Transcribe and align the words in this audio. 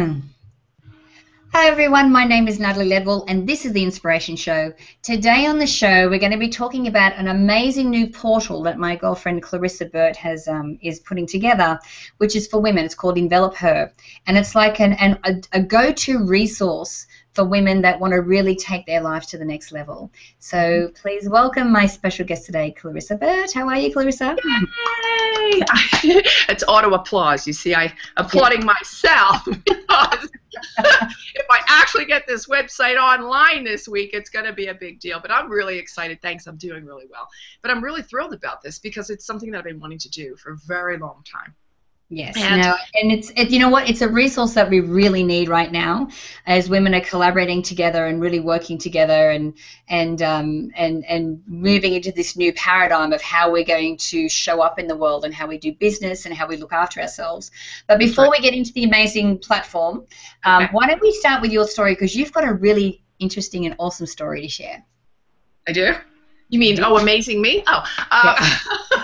Hi 0.00 1.66
everyone, 1.66 2.10
my 2.10 2.24
name 2.24 2.48
is 2.48 2.58
Natalie 2.58 2.88
Ledwell 2.88 3.26
and 3.28 3.46
this 3.46 3.66
is 3.66 3.74
the 3.74 3.82
Inspiration 3.82 4.34
Show. 4.34 4.72
Today 5.02 5.44
on 5.44 5.58
the 5.58 5.66
show 5.66 6.08
we're 6.08 6.18
going 6.18 6.32
to 6.32 6.38
be 6.38 6.48
talking 6.48 6.86
about 6.86 7.16
an 7.16 7.28
amazing 7.28 7.90
new 7.90 8.06
portal 8.06 8.62
that 8.62 8.78
my 8.78 8.96
girlfriend 8.96 9.42
Clarissa 9.42 9.84
Burt 9.84 10.16
has 10.16 10.48
um, 10.48 10.78
is 10.80 11.00
putting 11.00 11.26
together, 11.26 11.78
which 12.16 12.34
is 12.34 12.46
for 12.46 12.62
women. 12.62 12.86
It's 12.86 12.94
called 12.94 13.18
Envelop 13.18 13.54
Her, 13.56 13.92
and 14.26 14.38
it's 14.38 14.54
like 14.54 14.80
an, 14.80 14.94
an 14.94 15.18
a, 15.24 15.58
a 15.58 15.62
go-to 15.62 16.24
resource 16.24 17.06
for 17.32 17.44
women 17.44 17.80
that 17.82 17.98
want 18.00 18.12
to 18.12 18.20
really 18.20 18.56
take 18.56 18.86
their 18.86 19.00
life 19.00 19.26
to 19.28 19.38
the 19.38 19.44
next 19.44 19.72
level. 19.72 20.10
So 20.38 20.90
please 20.94 21.28
welcome 21.28 21.70
my 21.72 21.86
special 21.86 22.26
guest 22.26 22.46
today, 22.46 22.72
Clarissa 22.72 23.16
Burt. 23.16 23.52
How 23.52 23.68
are 23.68 23.78
you, 23.78 23.92
Clarissa? 23.92 24.36
Yay! 24.44 25.62
it's 26.48 26.64
auto 26.66 26.92
applause. 26.94 27.46
You 27.46 27.52
see, 27.52 27.74
I 27.74 27.92
applauding 28.16 28.64
myself 28.64 29.44
because 29.64 30.30
if 31.34 31.46
I 31.50 31.60
actually 31.68 32.04
get 32.04 32.26
this 32.26 32.46
website 32.46 32.96
online 32.96 33.64
this 33.64 33.86
week, 33.86 34.10
it's 34.12 34.30
going 34.30 34.44
to 34.44 34.52
be 34.52 34.66
a 34.66 34.74
big 34.74 35.00
deal. 35.00 35.20
But 35.20 35.30
I'm 35.30 35.50
really 35.50 35.78
excited. 35.78 36.20
Thanks, 36.22 36.46
I'm 36.46 36.56
doing 36.56 36.84
really 36.84 37.06
well. 37.10 37.28
But 37.62 37.70
I'm 37.70 37.82
really 37.82 38.02
thrilled 38.02 38.34
about 38.34 38.62
this 38.62 38.78
because 38.78 39.10
it's 39.10 39.24
something 39.24 39.50
that 39.52 39.58
I've 39.58 39.64
been 39.64 39.80
wanting 39.80 39.98
to 39.98 40.10
do 40.10 40.36
for 40.36 40.52
a 40.52 40.56
very 40.66 40.98
long 40.98 41.22
time. 41.30 41.54
Yes, 42.12 42.36
and, 42.36 42.60
no, 42.60 42.74
and 42.94 43.12
it's 43.12 43.30
it, 43.36 43.50
you 43.50 43.60
know 43.60 43.68
what 43.68 43.88
it's 43.88 44.00
a 44.00 44.08
resource 44.08 44.54
that 44.54 44.68
we 44.68 44.80
really 44.80 45.22
need 45.22 45.48
right 45.48 45.70
now 45.70 46.08
as 46.44 46.68
women 46.68 46.92
are 46.92 47.00
collaborating 47.00 47.62
together 47.62 48.06
and 48.06 48.20
really 48.20 48.40
working 48.40 48.78
together 48.78 49.30
and 49.30 49.54
and 49.88 50.20
um, 50.20 50.72
and 50.74 51.04
and 51.04 51.40
moving 51.46 51.94
into 51.94 52.10
this 52.10 52.36
new 52.36 52.52
paradigm 52.54 53.12
of 53.12 53.22
how 53.22 53.52
we're 53.52 53.64
going 53.64 53.96
to 53.98 54.28
show 54.28 54.60
up 54.60 54.80
in 54.80 54.88
the 54.88 54.96
world 54.96 55.24
and 55.24 55.32
how 55.32 55.46
we 55.46 55.56
do 55.56 55.72
business 55.72 56.26
and 56.26 56.34
how 56.34 56.48
we 56.48 56.56
look 56.56 56.72
after 56.72 57.00
ourselves. 57.00 57.52
But 57.86 58.00
before 58.00 58.24
right. 58.24 58.32
we 58.32 58.40
get 58.40 58.54
into 58.54 58.72
the 58.72 58.82
amazing 58.82 59.38
platform, 59.38 60.04
um, 60.42 60.64
okay. 60.64 60.72
why 60.72 60.88
don't 60.88 61.00
we 61.00 61.12
start 61.12 61.40
with 61.40 61.52
your 61.52 61.68
story 61.68 61.92
because 61.92 62.16
you've 62.16 62.32
got 62.32 62.42
a 62.42 62.52
really 62.52 63.04
interesting 63.20 63.66
and 63.66 63.76
awesome 63.78 64.06
story 64.06 64.42
to 64.42 64.48
share. 64.48 64.84
I 65.68 65.70
do. 65.70 65.94
You 66.48 66.58
mean 66.58 66.82
oh 66.82 66.96
amazing 66.98 67.40
me? 67.40 67.62
Oh. 67.68 67.84
Uh. 68.10 68.58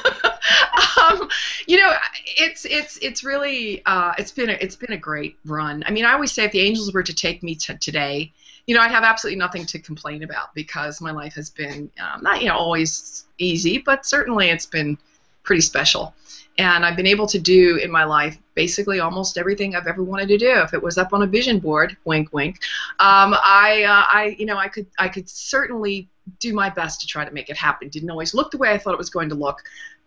um, 1.02 1.28
you 1.66 1.78
know, 1.78 1.92
it's 2.24 2.64
it's 2.64 2.98
it's 2.98 3.24
really 3.24 3.84
uh, 3.86 4.12
it's 4.18 4.32
been 4.32 4.50
a, 4.50 4.52
it's 4.54 4.76
been 4.76 4.92
a 4.92 4.98
great 4.98 5.38
run. 5.44 5.82
I 5.86 5.90
mean, 5.90 6.04
I 6.04 6.12
always 6.12 6.32
say 6.32 6.44
if 6.44 6.52
the 6.52 6.60
angels 6.60 6.92
were 6.92 7.02
to 7.02 7.14
take 7.14 7.42
me 7.42 7.54
to 7.56 7.76
today, 7.76 8.32
you 8.66 8.74
know, 8.74 8.80
I'd 8.80 8.90
have 8.90 9.04
absolutely 9.04 9.38
nothing 9.38 9.66
to 9.66 9.78
complain 9.78 10.22
about 10.22 10.54
because 10.54 11.00
my 11.00 11.10
life 11.10 11.34
has 11.34 11.50
been 11.50 11.90
um, 12.00 12.22
not 12.22 12.40
you 12.40 12.48
know 12.48 12.56
always 12.56 13.24
easy, 13.38 13.78
but 13.78 14.06
certainly 14.06 14.48
it's 14.48 14.66
been 14.66 14.98
pretty 15.42 15.62
special. 15.62 16.14
And 16.58 16.86
I've 16.86 16.96
been 16.96 17.06
able 17.06 17.26
to 17.26 17.38
do 17.38 17.76
in 17.76 17.90
my 17.90 18.04
life 18.04 18.38
basically 18.54 19.00
almost 19.00 19.36
everything 19.36 19.76
I've 19.76 19.86
ever 19.86 20.02
wanted 20.02 20.28
to 20.28 20.38
do. 20.38 20.52
If 20.60 20.72
it 20.72 20.82
was 20.82 20.96
up 20.96 21.12
on 21.12 21.22
a 21.22 21.26
vision 21.26 21.58
board, 21.58 21.96
wink, 22.06 22.32
wink, 22.32 22.60
um, 22.98 23.34
I, 23.34 23.84
uh, 23.84 24.04
I, 24.10 24.36
you 24.38 24.46
know, 24.46 24.56
I 24.56 24.68
could, 24.68 24.86
I 24.98 25.08
could 25.08 25.28
certainly 25.28 26.08
do 26.40 26.54
my 26.54 26.70
best 26.70 27.00
to 27.02 27.06
try 27.06 27.24
to 27.24 27.30
make 27.30 27.50
it 27.50 27.56
happen. 27.56 27.88
Didn't 27.88 28.10
always 28.10 28.32
look 28.32 28.50
the 28.50 28.58
way 28.58 28.70
I 28.70 28.78
thought 28.78 28.94
it 28.94 28.98
was 28.98 29.10
going 29.10 29.28
to 29.28 29.34
look, 29.34 29.62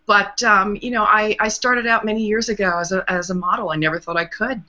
but 0.08 0.42
um, 0.42 0.76
you 0.82 0.90
know, 0.90 1.04
I, 1.04 1.36
I 1.40 1.50
started 1.50 1.86
out 1.86 2.04
many 2.04 2.26
years 2.26 2.50
ago 2.50 2.80
as 2.80 2.92
a, 2.92 3.06
as 3.08 3.30
a 3.30 3.36
model. 3.36 3.70
I 3.70 3.76
never 3.76 4.00
thought 4.00 4.18
I 4.18 4.26
could. 4.26 4.62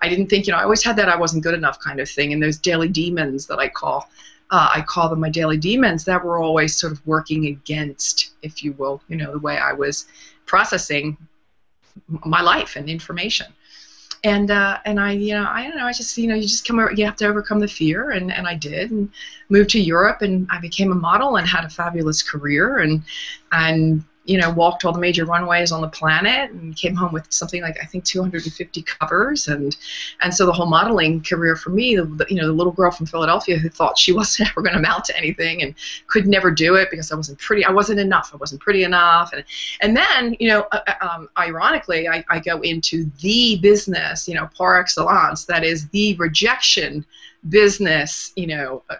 I 0.00 0.08
didn't 0.08 0.28
think, 0.28 0.46
you 0.46 0.52
know, 0.52 0.58
I 0.58 0.62
always 0.62 0.82
had 0.82 0.96
that 0.96 1.10
I 1.10 1.16
wasn't 1.16 1.42
good 1.42 1.52
enough 1.52 1.78
kind 1.78 2.00
of 2.00 2.08
thing, 2.08 2.32
and 2.32 2.42
those 2.42 2.56
daily 2.56 2.88
demons 2.88 3.46
that 3.48 3.58
I 3.58 3.68
call, 3.68 4.08
uh, 4.50 4.70
I 4.74 4.80
call 4.80 5.10
them 5.10 5.20
my 5.20 5.28
daily 5.28 5.58
demons, 5.58 6.04
that 6.06 6.24
were 6.24 6.38
always 6.38 6.74
sort 6.74 6.94
of 6.94 7.06
working 7.06 7.46
against, 7.46 8.32
if 8.40 8.64
you 8.64 8.72
will, 8.72 9.02
you 9.08 9.16
know, 9.16 9.32
the 9.32 9.38
way 9.38 9.58
I 9.58 9.74
was 9.74 10.06
processing 10.48 11.16
my 12.24 12.40
life 12.40 12.74
and 12.76 12.88
information. 12.88 13.46
And 14.24 14.50
uh, 14.50 14.78
and 14.84 14.98
I, 14.98 15.12
you 15.12 15.34
know, 15.34 15.46
I 15.48 15.62
don't 15.62 15.76
know, 15.76 15.86
I 15.86 15.92
just, 15.92 16.18
you 16.18 16.26
know, 16.26 16.34
you 16.34 16.42
just 16.42 16.66
come, 16.66 16.80
over, 16.80 16.92
you 16.92 17.04
have 17.04 17.14
to 17.16 17.26
overcome 17.26 17.60
the 17.60 17.68
fear, 17.68 18.10
and, 18.10 18.32
and 18.32 18.48
I 18.48 18.56
did, 18.56 18.90
and 18.90 19.08
moved 19.48 19.70
to 19.70 19.80
Europe, 19.80 20.22
and 20.22 20.48
I 20.50 20.58
became 20.58 20.90
a 20.90 20.96
model 20.96 21.36
and 21.36 21.46
had 21.46 21.64
a 21.64 21.68
fabulous 21.68 22.20
career, 22.20 22.78
and 22.78 23.04
and 23.52 24.02
you 24.28 24.36
know, 24.36 24.50
walked 24.50 24.84
all 24.84 24.92
the 24.92 25.00
major 25.00 25.24
runways 25.24 25.72
on 25.72 25.80
the 25.80 25.88
planet 25.88 26.50
and 26.50 26.76
came 26.76 26.94
home 26.94 27.14
with 27.14 27.24
something 27.30 27.62
like 27.62 27.78
I 27.82 27.86
think 27.86 28.04
250 28.04 28.82
covers, 28.82 29.48
and 29.48 29.74
and 30.20 30.34
so 30.34 30.44
the 30.44 30.52
whole 30.52 30.66
modeling 30.66 31.22
career 31.22 31.56
for 31.56 31.70
me, 31.70 31.96
the, 31.96 32.26
you 32.28 32.36
know, 32.36 32.46
the 32.46 32.52
little 32.52 32.74
girl 32.74 32.90
from 32.90 33.06
Philadelphia 33.06 33.56
who 33.56 33.70
thought 33.70 33.98
she 33.98 34.12
wasn't 34.18 34.50
ever 34.50 34.60
going 34.60 34.74
to 34.74 34.78
amount 34.78 35.06
to 35.06 35.16
anything 35.16 35.62
and 35.62 35.74
could 36.08 36.26
never 36.26 36.50
do 36.50 36.74
it 36.74 36.90
because 36.90 37.10
I 37.10 37.16
wasn't 37.16 37.38
pretty, 37.38 37.64
I 37.64 37.70
wasn't 37.70 38.00
enough, 38.00 38.30
I 38.34 38.36
wasn't 38.36 38.60
pretty 38.60 38.84
enough, 38.84 39.32
and 39.32 39.44
and 39.80 39.96
then 39.96 40.36
you 40.38 40.48
know, 40.48 40.66
uh, 40.72 40.80
uh 40.86 41.08
um, 41.08 41.30
ironically, 41.38 42.06
I, 42.06 42.22
I 42.28 42.38
go 42.38 42.60
into 42.60 43.10
the 43.22 43.58
business, 43.62 44.28
you 44.28 44.34
know, 44.34 44.46
par 44.54 44.78
excellence, 44.78 45.46
that 45.46 45.64
is 45.64 45.88
the 45.88 46.14
rejection 46.16 47.06
business, 47.48 48.32
you 48.36 48.48
know, 48.48 48.82
uh, 48.90 48.96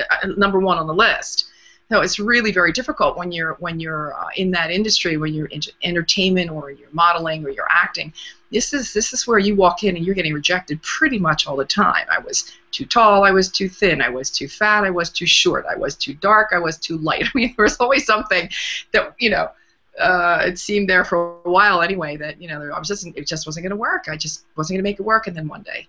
uh, 0.00 0.26
number 0.36 0.58
one 0.58 0.78
on 0.78 0.88
the 0.88 0.94
list 0.94 1.50
no, 1.90 2.00
it's 2.00 2.18
really 2.18 2.50
very 2.50 2.72
difficult 2.72 3.16
when 3.18 3.30
you're 3.30 3.54
when 3.54 3.78
you're 3.78 4.14
uh, 4.14 4.28
in 4.36 4.50
that 4.52 4.70
industry, 4.70 5.16
when 5.16 5.34
you're 5.34 5.46
in 5.46 5.60
entertainment 5.82 6.50
or 6.50 6.70
you're 6.70 6.88
modeling 6.92 7.44
or 7.44 7.50
you're 7.50 7.70
acting. 7.70 8.12
This 8.50 8.72
is 8.72 8.92
this 8.94 9.12
is 9.12 9.26
where 9.26 9.38
you 9.38 9.54
walk 9.54 9.84
in 9.84 9.96
and 9.96 10.04
you're 10.04 10.14
getting 10.14 10.32
rejected 10.32 10.80
pretty 10.82 11.18
much 11.18 11.46
all 11.46 11.56
the 11.56 11.64
time. 11.64 12.06
I 12.10 12.18
was 12.20 12.52
too 12.70 12.86
tall, 12.86 13.24
I 13.24 13.32
was 13.32 13.50
too 13.50 13.68
thin, 13.68 14.00
I 14.00 14.08
was 14.08 14.30
too 14.30 14.48
fat, 14.48 14.84
I 14.84 14.90
was 14.90 15.10
too 15.10 15.26
short, 15.26 15.66
I 15.70 15.76
was 15.76 15.94
too 15.94 16.14
dark, 16.14 16.50
I 16.52 16.58
was 16.58 16.78
too 16.78 16.96
light. 16.98 17.24
I 17.26 17.30
mean, 17.34 17.54
there 17.56 17.64
was 17.64 17.76
always 17.76 18.06
something 18.06 18.48
that 18.92 19.14
you 19.18 19.30
know. 19.30 19.50
Uh, 19.96 20.42
it 20.46 20.58
seemed 20.58 20.88
there 20.88 21.04
for 21.04 21.36
a 21.44 21.48
while 21.48 21.80
anyway 21.80 22.16
that 22.16 22.42
you 22.42 22.48
know 22.48 22.60
I 22.74 22.76
was 22.80 22.88
just 22.88 23.06
it 23.14 23.28
just 23.28 23.46
wasn't 23.46 23.62
going 23.62 23.70
to 23.70 23.76
work. 23.76 24.06
I 24.08 24.16
just 24.16 24.44
wasn't 24.56 24.74
going 24.74 24.82
to 24.82 24.90
make 24.90 24.98
it 24.98 25.04
work, 25.04 25.28
and 25.28 25.36
then 25.36 25.46
one 25.46 25.62
day 25.62 25.86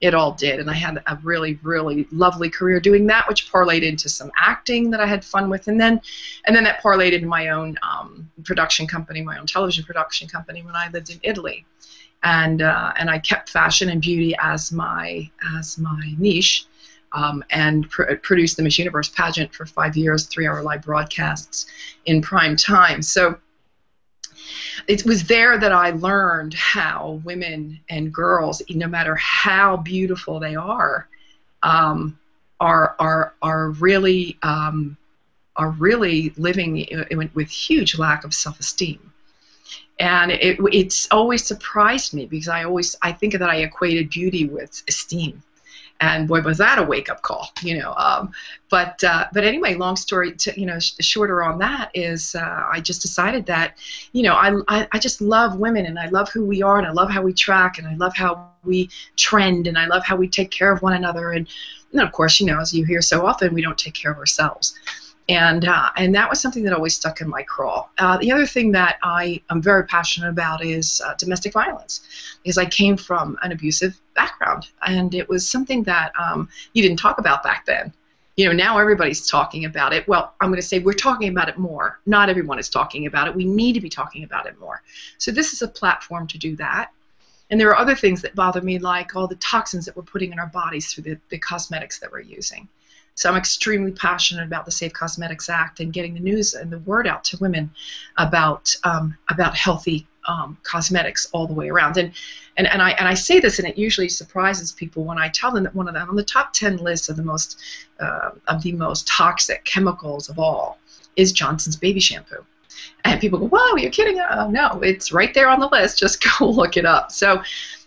it 0.00 0.14
all 0.14 0.32
did. 0.32 0.60
And 0.60 0.70
I 0.70 0.74
had 0.74 1.02
a 1.06 1.18
really, 1.22 1.58
really 1.62 2.06
lovely 2.10 2.50
career 2.50 2.80
doing 2.80 3.06
that, 3.06 3.28
which 3.28 3.50
parlayed 3.50 3.82
into 3.82 4.08
some 4.08 4.30
acting 4.36 4.90
that 4.90 5.00
I 5.00 5.06
had 5.06 5.24
fun 5.24 5.48
with, 5.48 5.68
and 5.68 5.80
then, 5.80 6.00
and 6.46 6.54
then 6.54 6.64
that 6.64 6.82
parlayed 6.82 7.12
into 7.12 7.26
my 7.26 7.48
own 7.48 7.78
um, 7.82 8.30
production 8.44 8.86
company, 8.86 9.22
my 9.22 9.38
own 9.38 9.46
television 9.46 9.84
production 9.84 10.28
company 10.28 10.62
when 10.62 10.76
I 10.76 10.90
lived 10.90 11.10
in 11.10 11.20
Italy, 11.22 11.64
and 12.22 12.60
uh, 12.60 12.92
and 12.98 13.08
I 13.08 13.18
kept 13.18 13.48
fashion 13.48 13.88
and 13.88 14.02
beauty 14.02 14.34
as 14.40 14.72
my 14.72 15.30
as 15.56 15.78
my 15.78 16.14
niche. 16.18 16.66
Um, 17.12 17.44
and 17.50 17.88
pr- 17.88 18.14
produced 18.22 18.56
the 18.56 18.64
Miss 18.64 18.76
Universe 18.76 19.08
pageant 19.08 19.54
for 19.54 19.66
five 19.66 19.96
years, 19.96 20.26
three-hour 20.26 20.64
live 20.64 20.82
broadcasts 20.82 21.66
in 22.06 22.20
prime 22.20 22.56
time. 22.56 23.02
So 23.02 23.38
it 24.88 25.04
was 25.04 25.24
there 25.24 25.58
that 25.58 25.72
I 25.72 25.90
learned 25.90 26.54
how 26.54 27.20
women 27.24 27.80
and 27.88 28.12
girls, 28.12 28.62
no 28.70 28.86
matter 28.86 29.14
how 29.16 29.76
beautiful 29.76 30.40
they 30.40 30.54
are, 30.54 31.08
um, 31.62 32.18
are 32.60 32.94
are 32.98 33.34
are 33.42 33.70
really 33.70 34.38
um, 34.42 34.96
are 35.56 35.70
really 35.70 36.32
living 36.36 36.86
with 37.34 37.50
huge 37.50 37.98
lack 37.98 38.24
of 38.24 38.34
self-esteem. 38.34 39.12
And 40.00 40.32
it, 40.32 40.58
it's 40.72 41.06
always 41.10 41.44
surprised 41.44 42.14
me 42.14 42.26
because 42.26 42.48
I 42.48 42.64
always 42.64 42.96
I 43.02 43.12
think 43.12 43.32
that 43.34 43.48
I 43.48 43.56
equated 43.56 44.10
beauty 44.10 44.46
with 44.46 44.82
esteem 44.88 45.42
and 46.04 46.28
boy 46.28 46.40
was 46.40 46.58
that 46.58 46.78
a 46.78 46.82
wake 46.82 47.08
up 47.08 47.22
call 47.22 47.50
you 47.62 47.78
know 47.78 47.94
um, 47.94 48.30
but 48.70 49.02
uh, 49.04 49.26
but 49.32 49.44
anyway 49.44 49.74
long 49.74 49.96
story 49.96 50.32
to, 50.32 50.58
you 50.58 50.66
know 50.66 50.78
sh- 50.78 50.94
shorter 51.00 51.42
on 51.42 51.58
that 51.58 51.90
is 51.94 52.34
uh, 52.34 52.62
I 52.72 52.80
just 52.80 53.02
decided 53.02 53.46
that 53.46 53.78
you 54.12 54.22
know 54.22 54.34
I, 54.34 54.52
I, 54.68 54.88
I 54.92 54.98
just 54.98 55.20
love 55.20 55.58
women 55.58 55.86
and 55.86 55.98
I 55.98 56.08
love 56.08 56.30
who 56.30 56.44
we 56.44 56.62
are 56.62 56.78
and 56.78 56.86
I 56.86 56.90
love 56.90 57.10
how 57.10 57.22
we 57.22 57.32
track 57.32 57.78
and 57.78 57.86
I 57.86 57.94
love 57.94 58.14
how 58.14 58.50
we 58.64 58.90
trend 59.16 59.66
and 59.66 59.78
I 59.78 59.86
love 59.86 60.04
how 60.04 60.16
we 60.16 60.28
take 60.28 60.50
care 60.50 60.72
of 60.72 60.82
one 60.82 60.94
another. 60.94 61.32
And, 61.32 61.48
and 61.92 62.00
of 62.00 62.12
course 62.12 62.40
you 62.40 62.46
know 62.46 62.60
as 62.60 62.72
you 62.74 62.84
hear 62.84 63.02
so 63.02 63.26
often 63.26 63.54
we 63.54 63.62
don't 63.62 63.78
take 63.78 63.94
care 63.94 64.12
of 64.12 64.18
ourselves 64.18 64.78
and 65.28 65.64
uh, 65.64 65.90
and 65.96 66.14
that 66.14 66.28
was 66.28 66.40
something 66.40 66.62
that 66.64 66.72
always 66.72 66.94
stuck 66.94 67.20
in 67.20 67.28
my 67.28 67.42
craw. 67.42 67.88
Uh, 67.98 68.18
the 68.18 68.30
other 68.30 68.46
thing 68.46 68.72
that 68.72 68.98
I 69.02 69.40
am 69.50 69.62
very 69.62 69.84
passionate 69.86 70.28
about 70.28 70.64
is 70.64 71.00
uh, 71.04 71.14
domestic 71.16 71.52
violence, 71.52 72.36
because 72.42 72.58
I 72.58 72.66
came 72.66 72.96
from 72.96 73.38
an 73.42 73.52
abusive 73.52 73.98
background, 74.14 74.68
and 74.86 75.14
it 75.14 75.28
was 75.28 75.48
something 75.48 75.82
that 75.84 76.12
um, 76.20 76.48
you 76.74 76.82
didn't 76.82 76.98
talk 76.98 77.18
about 77.18 77.42
back 77.42 77.64
then. 77.66 77.92
You 78.36 78.46
know, 78.46 78.52
now 78.52 78.78
everybody's 78.78 79.26
talking 79.26 79.64
about 79.64 79.92
it. 79.92 80.06
Well, 80.08 80.34
I'm 80.40 80.48
going 80.48 80.60
to 80.60 80.66
say 80.66 80.80
we're 80.80 80.92
talking 80.92 81.28
about 81.28 81.48
it 81.48 81.56
more. 81.56 82.00
Not 82.04 82.28
everyone 82.28 82.58
is 82.58 82.68
talking 82.68 83.06
about 83.06 83.28
it. 83.28 83.34
We 83.34 83.44
need 83.44 83.74
to 83.74 83.80
be 83.80 83.88
talking 83.88 84.24
about 84.24 84.46
it 84.46 84.58
more. 84.58 84.82
So 85.18 85.30
this 85.30 85.52
is 85.52 85.62
a 85.62 85.68
platform 85.68 86.26
to 86.26 86.38
do 86.38 86.56
that. 86.56 86.90
And 87.50 87.60
there 87.60 87.68
are 87.68 87.76
other 87.76 87.94
things 87.94 88.22
that 88.22 88.34
bother 88.34 88.60
me, 88.60 88.78
like 88.80 89.14
all 89.14 89.28
the 89.28 89.36
toxins 89.36 89.84
that 89.84 89.96
we're 89.96 90.02
putting 90.02 90.32
in 90.32 90.40
our 90.40 90.48
bodies 90.48 90.92
through 90.92 91.04
the, 91.04 91.18
the 91.28 91.38
cosmetics 91.38 92.00
that 92.00 92.10
we're 92.10 92.20
using. 92.20 92.68
So 93.14 93.30
I'm 93.30 93.36
extremely 93.36 93.92
passionate 93.92 94.44
about 94.44 94.64
the 94.64 94.72
Safe 94.72 94.92
Cosmetics 94.92 95.48
Act 95.48 95.80
and 95.80 95.92
getting 95.92 96.14
the 96.14 96.20
news 96.20 96.54
and 96.54 96.70
the 96.70 96.80
word 96.80 97.06
out 97.06 97.22
to 97.24 97.36
women 97.38 97.70
about 98.18 98.74
um, 98.84 99.16
about 99.28 99.56
healthy 99.56 100.06
um, 100.26 100.56
cosmetics 100.62 101.28
all 101.32 101.46
the 101.46 101.52
way 101.52 101.68
around. 101.68 101.96
And, 101.96 102.12
and 102.56 102.66
and 102.66 102.82
I 102.82 102.90
and 102.92 103.06
I 103.06 103.14
say 103.14 103.40
this, 103.40 103.58
and 103.58 103.68
it 103.68 103.78
usually 103.78 104.08
surprises 104.08 104.72
people 104.72 105.04
when 105.04 105.18
I 105.18 105.28
tell 105.28 105.52
them 105.52 105.64
that 105.64 105.74
one 105.74 105.88
of 105.88 105.94
them 105.94 106.08
on 106.08 106.16
the 106.16 106.24
top 106.24 106.52
ten 106.52 106.76
list 106.78 107.08
of 107.08 107.16
the 107.16 107.22
most 107.22 107.60
uh, 108.00 108.30
of 108.48 108.62
the 108.62 108.72
most 108.72 109.06
toxic 109.06 109.64
chemicals 109.64 110.28
of 110.28 110.38
all 110.38 110.78
is 111.16 111.32
Johnson's 111.32 111.76
baby 111.76 112.00
shampoo. 112.00 112.44
And 113.04 113.20
people 113.20 113.38
go, 113.38 113.46
"Wow, 113.46 113.74
you're 113.76 113.90
kidding?" 113.90 114.20
Oh, 114.30 114.50
no, 114.50 114.80
it's 114.82 115.12
right 115.12 115.32
there 115.34 115.48
on 115.48 115.60
the 115.60 115.68
list. 115.68 115.98
Just 115.98 116.24
go 116.38 116.48
look 116.48 116.76
it 116.76 116.86
up. 116.86 117.12
So, 117.12 117.42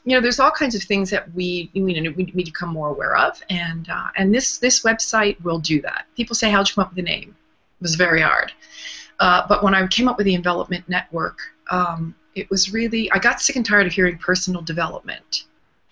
you 0.06 0.16
know, 0.16 0.22
there's 0.22 0.40
all 0.40 0.52
kinds 0.52 0.76
of 0.76 0.84
things 0.84 1.10
that 1.10 1.34
we 1.34 1.70
you 1.74 1.82
know 1.82 2.12
we 2.12 2.24
need 2.24 2.46
to 2.46 2.52
become 2.52 2.70
more 2.70 2.90
aware 2.90 3.18
of, 3.18 3.42
and 3.50 3.90
uh, 3.90 4.08
and 4.16 4.34
this 4.34 4.58
this 4.58 4.84
website 4.84 5.42
will 5.44 5.60
do 5.60 5.82
that. 5.82 6.06
People 6.16 6.36
say, 6.36 6.50
"How'd 6.50 6.70
you 6.70 6.76
come 6.76 6.84
up 6.84 6.92
with 6.92 6.98
the 6.98 7.10
name?" 7.10 7.30
It 7.30 7.82
was 7.82 7.96
very 7.96 8.22
hard. 8.22 8.52
Uh, 9.20 9.46
but 9.48 9.64
when 9.64 9.74
I 9.74 9.86
came 9.88 10.08
up 10.08 10.18
with 10.18 10.26
the 10.26 10.36
Envelopment 10.36 10.88
Network, 10.88 11.40
um, 11.72 12.16
it 12.36 12.50
was 12.50 12.72
really 12.72 13.12
I 13.12 13.20
got 13.20 13.42
sick 13.42 13.56
and 13.56 13.66
tired 13.66 13.88
of 13.88 13.94
hearing 13.94 14.18
personal 14.18 14.62
development. 14.62 15.46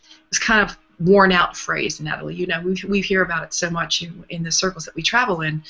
It 0.03 0.29
was 0.29 0.39
kind 0.39 0.61
of 0.61 0.77
worn 0.99 1.31
out 1.31 1.57
phrase, 1.57 1.99
Natalie. 1.99 2.35
You 2.35 2.47
know, 2.47 2.61
we 2.61 2.75
we 2.87 3.01
hear 3.01 3.23
about 3.23 3.43
it 3.43 3.53
so 3.53 3.69
much 3.69 4.03
in, 4.03 4.23
in 4.29 4.43
the 4.43 4.51
circles 4.51 4.85
that 4.85 4.95
we 4.95 5.01
travel 5.01 5.41
in. 5.41 5.63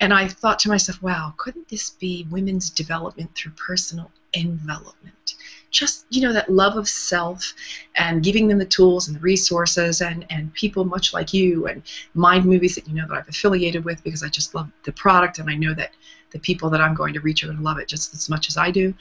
And 0.00 0.14
I 0.14 0.28
thought 0.28 0.60
to 0.60 0.68
myself, 0.68 1.02
wow, 1.02 1.34
couldn't 1.36 1.68
this 1.68 1.90
be 1.90 2.26
women's 2.30 2.70
development 2.70 3.34
through 3.34 3.52
personal 3.52 4.10
envelopment? 4.34 5.34
Just, 5.70 6.06
you 6.10 6.22
know, 6.22 6.32
that 6.32 6.50
love 6.50 6.76
of 6.76 6.88
self 6.88 7.52
and 7.96 8.22
giving 8.22 8.46
them 8.46 8.58
the 8.58 8.64
tools 8.64 9.08
and 9.08 9.16
the 9.16 9.20
resources 9.20 10.00
and, 10.00 10.24
and 10.30 10.54
people 10.54 10.84
much 10.84 11.12
like 11.12 11.34
you 11.34 11.66
and 11.66 11.82
Mind 12.14 12.44
Movies 12.44 12.76
that 12.76 12.86
you 12.86 12.94
know 12.94 13.06
that 13.08 13.18
I've 13.18 13.28
affiliated 13.28 13.84
with 13.84 14.02
because 14.04 14.22
I 14.22 14.28
just 14.28 14.54
love 14.54 14.70
the 14.84 14.92
product 14.92 15.40
and 15.40 15.50
I 15.50 15.54
know 15.54 15.74
that 15.74 15.90
the 16.30 16.38
people 16.38 16.70
that 16.70 16.80
I'm 16.80 16.94
going 16.94 17.14
to 17.14 17.20
reach 17.20 17.42
are 17.42 17.46
going 17.46 17.58
to 17.58 17.64
love 17.64 17.78
it 17.78 17.88
just 17.88 18.14
as 18.14 18.28
much 18.28 18.48
as 18.48 18.56
I 18.56 18.70
do. 18.70 18.94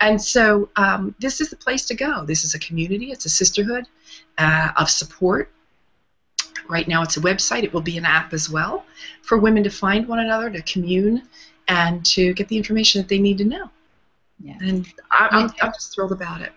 And 0.00 0.20
so 0.20 0.68
um, 0.76 1.14
this 1.18 1.40
is 1.40 1.50
the 1.50 1.56
place 1.56 1.84
to 1.86 1.94
go. 1.94 2.24
This 2.24 2.44
is 2.44 2.54
a 2.54 2.58
community, 2.58 3.10
it's 3.10 3.26
a 3.26 3.30
sisterhood 3.30 3.86
uh, 4.38 4.70
of 4.76 4.88
support. 4.88 5.50
Right 6.68 6.86
now, 6.86 7.02
it's 7.02 7.16
a 7.16 7.20
website. 7.20 7.62
It 7.62 7.72
will 7.72 7.80
be 7.80 7.96
an 7.96 8.04
app 8.04 8.32
as 8.32 8.50
well 8.50 8.84
for 9.22 9.38
women 9.38 9.62
to 9.64 9.70
find 9.70 10.06
one 10.06 10.18
another, 10.20 10.50
to 10.50 10.62
commune, 10.62 11.22
and 11.68 12.04
to 12.06 12.34
get 12.34 12.48
the 12.48 12.56
information 12.56 13.00
that 13.00 13.08
they 13.08 13.18
need 13.18 13.38
to 13.38 13.44
know. 13.44 13.70
Yeah. 14.40 14.58
And 14.60 14.86
I, 15.10 15.28
I'm, 15.30 15.50
I'm 15.60 15.72
just 15.72 15.94
thrilled 15.94 16.12
about 16.12 16.42
it. 16.42 16.52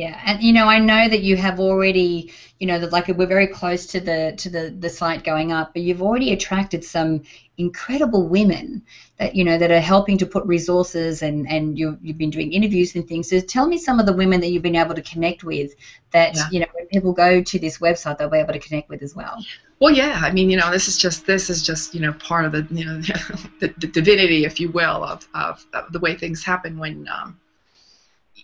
Yeah, 0.00 0.18
and 0.24 0.42
you 0.42 0.54
know, 0.54 0.66
I 0.66 0.78
know 0.78 1.10
that 1.10 1.20
you 1.20 1.36
have 1.36 1.60
already, 1.60 2.32
you 2.58 2.66
know, 2.66 2.78
that 2.78 2.90
like 2.90 3.08
we're 3.08 3.26
very 3.26 3.46
close 3.46 3.84
to 3.88 4.00
the 4.00 4.32
to 4.38 4.48
the 4.48 4.70
the 4.70 4.88
site 4.88 5.24
going 5.24 5.52
up, 5.52 5.74
but 5.74 5.82
you've 5.82 6.00
already 6.00 6.32
attracted 6.32 6.82
some 6.82 7.24
incredible 7.58 8.26
women 8.26 8.82
that 9.18 9.34
you 9.34 9.44
know 9.44 9.58
that 9.58 9.70
are 9.70 9.78
helping 9.78 10.16
to 10.16 10.24
put 10.24 10.46
resources 10.46 11.20
and 11.20 11.46
and 11.50 11.78
you 11.78 11.98
you've 12.00 12.16
been 12.16 12.30
doing 12.30 12.50
interviews 12.50 12.94
and 12.94 13.06
things. 13.06 13.28
So 13.28 13.40
tell 13.40 13.66
me 13.66 13.76
some 13.76 14.00
of 14.00 14.06
the 14.06 14.14
women 14.14 14.40
that 14.40 14.48
you've 14.48 14.62
been 14.62 14.74
able 14.74 14.94
to 14.94 15.02
connect 15.02 15.44
with 15.44 15.74
that 16.12 16.34
yeah. 16.34 16.48
you 16.50 16.60
know 16.60 16.66
when 16.72 16.86
people 16.86 17.12
go 17.12 17.42
to 17.42 17.58
this 17.58 17.76
website 17.76 18.16
they'll 18.16 18.30
be 18.30 18.38
able 18.38 18.54
to 18.54 18.58
connect 18.58 18.88
with 18.88 19.02
as 19.02 19.14
well. 19.14 19.44
Well, 19.80 19.94
yeah, 19.94 20.18
I 20.22 20.32
mean, 20.32 20.48
you 20.48 20.56
know, 20.56 20.70
this 20.70 20.88
is 20.88 20.96
just 20.96 21.26
this 21.26 21.50
is 21.50 21.62
just 21.62 21.94
you 21.94 22.00
know 22.00 22.14
part 22.14 22.46
of 22.46 22.52
the 22.52 22.66
you 22.70 22.86
know 22.86 23.02
the, 23.60 23.74
the 23.76 23.86
divinity, 23.86 24.46
if 24.46 24.60
you 24.60 24.70
will, 24.70 25.04
of, 25.04 25.28
of, 25.34 25.62
of 25.74 25.92
the 25.92 25.98
way 25.98 26.14
things 26.14 26.42
happen 26.42 26.78
when. 26.78 27.06
Um, 27.06 27.38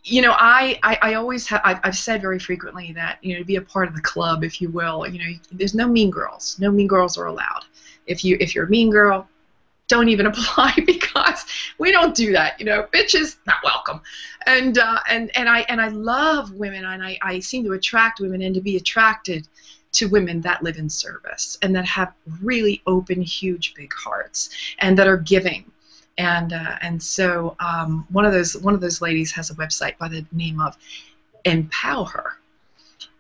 you 0.09 0.23
know, 0.23 0.35
I, 0.39 0.79
I, 0.85 0.99
I 1.03 1.15
always 1.15 1.49
have, 1.49 1.61
I've, 1.65 1.81
I've 1.83 1.97
said 1.97 2.23
very 2.23 2.39
frequently 2.39 2.93
that, 2.93 3.19
you 3.23 3.35
know, 3.35 3.41
to 3.41 3.45
be 3.45 3.57
a 3.57 3.61
part 3.61 3.89
of 3.89 3.95
the 3.97 4.01
club, 4.01 4.45
if 4.45 4.61
you 4.61 4.71
will, 4.71 5.05
you 5.09 5.19
know, 5.19 5.39
there's 5.51 5.75
no 5.75 5.89
mean 5.89 6.11
girls. 6.11 6.57
No 6.61 6.71
mean 6.71 6.87
girls 6.87 7.19
are 7.19 7.27
allowed. 7.27 7.65
If, 8.07 8.25
you, 8.25 8.37
if 8.39 8.55
you're 8.55 8.67
a 8.67 8.71
mean 8.71 8.91
girl, 8.91 9.29
don't 9.89 10.09
even 10.09 10.27
apply 10.33 10.75
because 10.87 11.45
we 11.79 11.91
don't 11.91 12.15
do 12.15 12.33
that. 12.33 12.59
You 12.61 12.67
know, 12.67 12.87
bitches 12.93 13.37
not 13.49 13.57
welcome. 13.65 14.01
And 14.47 14.79
uh, 14.79 15.01
and 15.11 15.37
and 15.37 15.49
I 15.49 15.61
and 15.63 15.81
I 15.81 15.89
love 15.89 16.53
women, 16.53 16.85
and 16.85 17.03
I, 17.03 17.19
I 17.21 17.41
seem 17.41 17.65
to 17.65 17.73
attract 17.73 18.21
women 18.21 18.43
and 18.43 18.55
to 18.55 18.61
be 18.61 18.77
attracted 18.77 19.49
to 19.93 20.07
women 20.07 20.41
that 20.43 20.63
live 20.63 20.77
in 20.77 20.89
service 20.89 21.59
and 21.63 21.75
that 21.75 21.85
have 21.87 22.13
really 22.43 22.81
open, 22.87 23.23
huge, 23.23 23.75
big 23.75 23.93
hearts 23.93 24.51
and 24.79 24.97
that 24.99 25.09
are 25.09 25.17
giving 25.17 25.65
and 26.19 26.53
uh, 26.53 26.77
and 26.81 27.03
so 27.03 27.57
um, 27.61 28.07
one 28.11 28.25
of 28.25 28.33
those 28.33 28.57
one 28.57 28.75
of 28.75 28.81
those 28.81 29.01
ladies 29.01 29.31
has 29.33 29.51
a 29.51 29.55
website 29.55 29.99
by 29.99 30.09
the 30.09 30.25
name 30.33 30.61
of 30.61 30.77
Empower, 31.45 32.39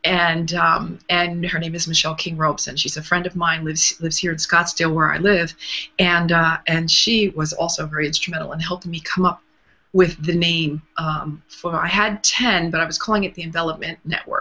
and 0.04 0.54
um, 0.54 0.98
and 1.08 1.44
her 1.46 1.58
name 1.58 1.74
is 1.74 1.86
Michelle 1.86 2.14
King 2.14 2.36
Robson. 2.36 2.76
She's 2.76 2.96
a 2.96 3.02
friend 3.02 3.26
of 3.26 3.36
mine, 3.36 3.64
lives 3.64 4.00
lives 4.00 4.16
here 4.16 4.32
in 4.32 4.38
Scottsdale 4.38 4.92
where 4.92 5.12
I 5.12 5.18
live, 5.18 5.54
and 5.98 6.32
uh, 6.32 6.58
and 6.66 6.90
she 6.90 7.30
was 7.30 7.52
also 7.52 7.86
very 7.86 8.06
instrumental 8.06 8.52
in 8.52 8.60
helping 8.60 8.90
me 8.90 9.00
come 9.00 9.24
up 9.24 9.42
with 9.92 10.22
the 10.24 10.34
name 10.34 10.82
um, 10.96 11.42
for. 11.48 11.74
I 11.74 11.88
had 11.88 12.22
ten, 12.24 12.70
but 12.70 12.80
I 12.80 12.86
was 12.86 12.98
calling 12.98 13.24
it 13.24 13.34
the 13.34 13.42
Envelopment 13.42 13.98
Network 14.04 14.35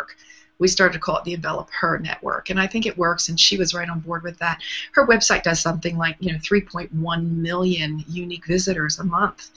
we 0.59 0.67
started 0.67 0.93
to 0.93 0.99
call 0.99 1.17
it 1.17 1.23
the 1.23 1.33
Envelop 1.33 1.69
Her 1.69 1.99
Network, 1.99 2.49
and 2.49 2.59
I 2.59 2.67
think 2.67 2.85
it 2.85 2.97
works. 2.97 3.29
And 3.29 3.39
she 3.39 3.57
was 3.57 3.73
right 3.73 3.89
on 3.89 3.99
board 3.99 4.23
with 4.23 4.37
that. 4.39 4.61
Her 4.93 5.05
website 5.05 5.43
does 5.43 5.59
something 5.59 5.97
like 5.97 6.17
you 6.19 6.31
know 6.31 6.39
3.1 6.39 7.31
million 7.31 8.03
unique 8.07 8.45
visitors 8.45 8.99
a 8.99 9.03
month, 9.03 9.49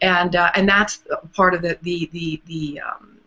and 0.00 0.36
uh, 0.36 0.52
and 0.54 0.68
that's 0.68 1.02
part 1.34 1.54
of 1.54 1.62
the 1.62 1.78
the 1.82 2.08
the, 2.12 2.42
the 2.46 2.80
um, 2.80 3.18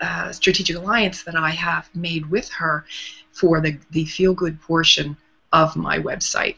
uh, 0.00 0.32
strategic 0.32 0.76
alliance 0.76 1.22
that 1.22 1.36
I 1.36 1.50
have 1.50 1.88
made 1.94 2.26
with 2.30 2.48
her 2.50 2.84
for 3.32 3.60
the 3.60 3.78
the 3.90 4.04
feel 4.04 4.34
good 4.34 4.60
portion 4.60 5.16
of 5.52 5.76
my 5.76 5.98
website 5.98 6.56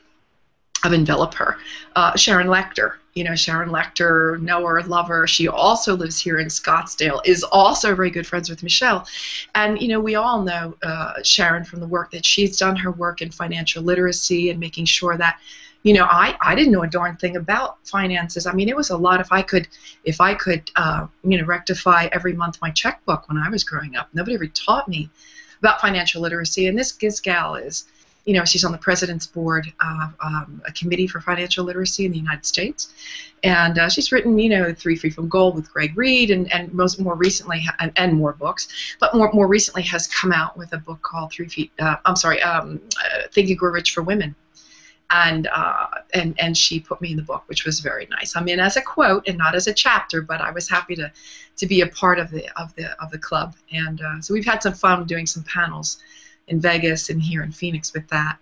of 0.85 0.93
Envelop 0.93 1.35
Her. 1.35 1.59
Uh, 1.97 2.17
Sharon 2.17 2.47
Lechter, 2.47 2.95
you 3.19 3.25
know, 3.25 3.35
Sharon 3.35 3.71
Lechter, 3.71 4.41
know 4.41 4.65
her, 4.65 4.81
love 4.85 5.09
her. 5.09 5.27
She 5.27 5.49
also 5.49 5.97
lives 5.97 6.21
here 6.21 6.39
in 6.39 6.47
Scottsdale, 6.47 7.21
is 7.25 7.43
also 7.43 7.97
very 7.97 8.11
good 8.11 8.29
friends 8.29 8.49
with 8.49 8.63
Michelle. 8.63 9.07
And, 9.57 9.83
you 9.83 9.89
know, 9.89 9.99
we 9.99 10.15
all 10.15 10.43
know 10.43 10.77
uh, 10.85 11.15
Sharon 11.25 11.65
from 11.65 11.81
the 11.81 11.89
work 11.89 12.13
that 12.13 12.25
she's 12.25 12.57
done, 12.57 12.77
her 12.77 12.93
work 12.93 13.21
in 13.21 13.33
financial 13.33 13.83
literacy 13.83 14.51
and 14.51 14.61
making 14.61 14.85
sure 14.85 15.17
that, 15.17 15.41
you 15.83 15.95
know, 15.95 16.05
I, 16.05 16.37
I 16.41 16.55
didn't 16.55 16.73
know 16.73 16.85
a 16.85 16.89
darn 16.89 17.17
thing 17.17 17.37
about 17.37 17.85
finances. 17.85 18.47
I 18.47 18.53
mean, 18.53 18.69
it 18.69 18.77
was 18.77 18.91
a 18.91 18.97
lot 18.97 19.21
if 19.21 19.33
I 19.33 19.43
could, 19.43 19.67
if 20.05 20.21
I 20.21 20.35
could, 20.35 20.71
uh, 20.77 21.09
you 21.25 21.39
know, 21.39 21.45
rectify 21.45 22.09
every 22.13 22.35
month 22.35 22.59
my 22.63 22.71
checkbook 22.71 23.29
when 23.29 23.39
I 23.39 23.49
was 23.51 23.65
growing 23.65 23.97
up. 23.97 24.09
Nobody 24.15 24.37
ever 24.37 24.47
taught 24.47 24.89
me 24.89 25.11
about 25.59 25.81
financial 25.81 26.23
literacy. 26.23 26.69
And 26.69 26.79
this, 26.79 26.93
this 26.93 27.19
gal 27.19 27.57
is, 27.57 27.87
you 28.29 28.35
know, 28.35 28.45
she's 28.45 28.63
on 28.63 28.73
the 28.73 28.79
president's 28.79 29.27
board 29.27 29.73
of 29.81 30.15
um, 30.23 30.61
a 30.67 30.73
committee 30.73 31.07
for 31.07 31.19
financial 31.19 31.65
literacy 31.65 32.05
in 32.05 32.13
the 32.13 32.19
United 32.19 32.45
States, 32.45 32.93
and 33.43 33.79
uh, 33.79 33.89
she's 33.89 34.13
written, 34.13 34.39
you 34.39 34.51
know, 34.51 34.75
Three 34.75 34.97
Feet 34.97 35.15
from 35.15 35.31
Gold 35.31 35.57
with 35.57 35.73
Greg 35.73 35.97
Reid, 35.97 36.31
and 36.31 36.53
and 36.53 36.71
most 36.75 37.01
more 37.01 37.15
recently, 37.15 37.67
and, 37.79 37.91
and 37.97 38.13
more 38.13 38.35
books, 38.35 38.69
but 39.01 39.15
more 39.15 39.33
more 39.33 39.47
recently 39.47 39.81
has 39.95 40.07
come 40.09 40.31
out 40.31 40.59
with 40.59 40.75
a 40.75 40.79
book 40.79 41.01
called 41.01 41.33
Three 41.33 41.49
Feet. 41.49 41.73
Uh, 41.79 41.97
I'm 42.05 42.17
sorry, 42.17 42.43
um, 42.43 42.83
uh, 43.03 43.29
Think 43.33 43.49
You 43.49 43.57
Grow 43.57 43.73
Rich 43.73 43.95
for 43.95 44.03
Women. 44.03 44.35
And, 45.11 45.47
uh, 45.47 45.87
and 46.13 46.39
and 46.39 46.55
she 46.55 46.81
put 46.81 47.01
me 47.01 47.13
in 47.13 47.17
the 47.17 47.23
book, 47.23 47.45
which 47.47 47.65
was 47.65 47.81
very 47.81 48.07
nice. 48.11 48.37
I'm 48.37 48.47
in 48.47 48.61
as 48.61 48.77
a 48.77 48.83
quote 48.83 49.27
and 49.27 49.39
not 49.39 49.55
as 49.55 49.67
a 49.67 49.73
chapter, 49.73 50.21
but 50.21 50.43
I 50.43 50.51
was 50.51 50.69
happy 50.69 50.95
to, 50.97 51.11
to 51.57 51.67
be 51.67 51.81
a 51.81 51.87
part 51.87 52.19
of 52.19 52.31
the 52.31 52.47
of 52.61 52.75
the 52.75 52.87
of 53.03 53.11
the 53.11 53.19
club. 53.19 53.57
And 53.73 54.03
uh, 54.03 54.21
so 54.21 54.35
we've 54.35 54.45
had 54.45 54.63
some 54.63 54.75
fun 54.75 55.07
doing 55.07 55.27
some 55.27 55.45
panels 55.45 55.97
in 56.49 56.61
Vegas 56.61 57.11
and 57.11 57.23
here 57.23 57.43
in 57.43 57.53
Phoenix 57.53 57.93
with 57.93 58.07
that. 58.09 58.39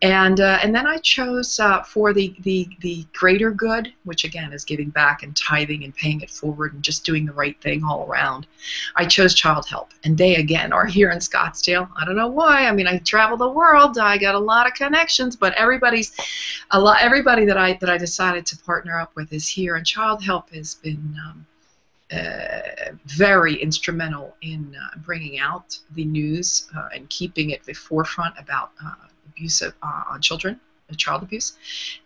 And, 0.00 0.38
uh, 0.40 0.60
and 0.62 0.72
then 0.72 0.86
I 0.86 0.98
chose 0.98 1.58
uh, 1.58 1.82
for 1.82 2.12
the, 2.12 2.34
the, 2.42 2.68
the 2.82 3.04
greater 3.12 3.50
good, 3.50 3.92
which 4.04 4.22
again 4.22 4.52
is 4.52 4.64
giving 4.64 4.90
back 4.90 5.24
and 5.24 5.36
tithing 5.36 5.82
and 5.82 5.92
paying 5.94 6.20
it 6.20 6.30
forward 6.30 6.72
and 6.72 6.84
just 6.84 7.04
doing 7.04 7.26
the 7.26 7.32
right 7.32 7.60
thing 7.60 7.82
all 7.82 8.06
around. 8.06 8.46
I 8.94 9.06
chose 9.06 9.34
Childhelp, 9.34 9.88
and 10.04 10.16
they 10.16 10.36
again 10.36 10.72
are 10.72 10.86
here 10.86 11.10
in 11.10 11.18
Scottsdale. 11.18 11.88
I 11.96 12.04
don't 12.04 12.14
know 12.14 12.28
why. 12.28 12.66
I 12.66 12.72
mean, 12.72 12.86
I 12.86 12.98
travel 12.98 13.36
the 13.36 13.50
world. 13.50 13.98
I 13.98 14.18
got 14.18 14.36
a 14.36 14.38
lot 14.38 14.68
of 14.68 14.74
connections, 14.74 15.34
but 15.34 15.52
everybody's 15.54 16.12
a 16.70 16.78
lot. 16.78 16.98
Everybody 17.00 17.44
that 17.46 17.56
I 17.56 17.72
that 17.80 17.90
I 17.90 17.98
decided 17.98 18.46
to 18.46 18.58
partner 18.58 19.00
up 19.00 19.16
with 19.16 19.32
is 19.32 19.48
here, 19.48 19.74
and 19.74 19.84
Childhelp 19.84 20.54
has 20.54 20.76
been. 20.76 21.16
Um, 21.26 21.44
uh, 22.12 22.92
very 23.04 23.54
instrumental 23.56 24.34
in 24.40 24.74
uh, 24.74 24.96
bringing 24.98 25.38
out 25.38 25.78
the 25.94 26.04
news 26.04 26.70
uh, 26.76 26.88
and 26.94 27.08
keeping 27.10 27.50
it 27.50 27.62
the 27.64 27.72
forefront 27.74 28.34
about 28.38 28.72
uh, 28.84 28.94
abuse 29.28 29.60
of, 29.60 29.74
uh, 29.82 30.04
on 30.08 30.20
children, 30.20 30.58
child 30.96 31.22
abuse. 31.22 31.58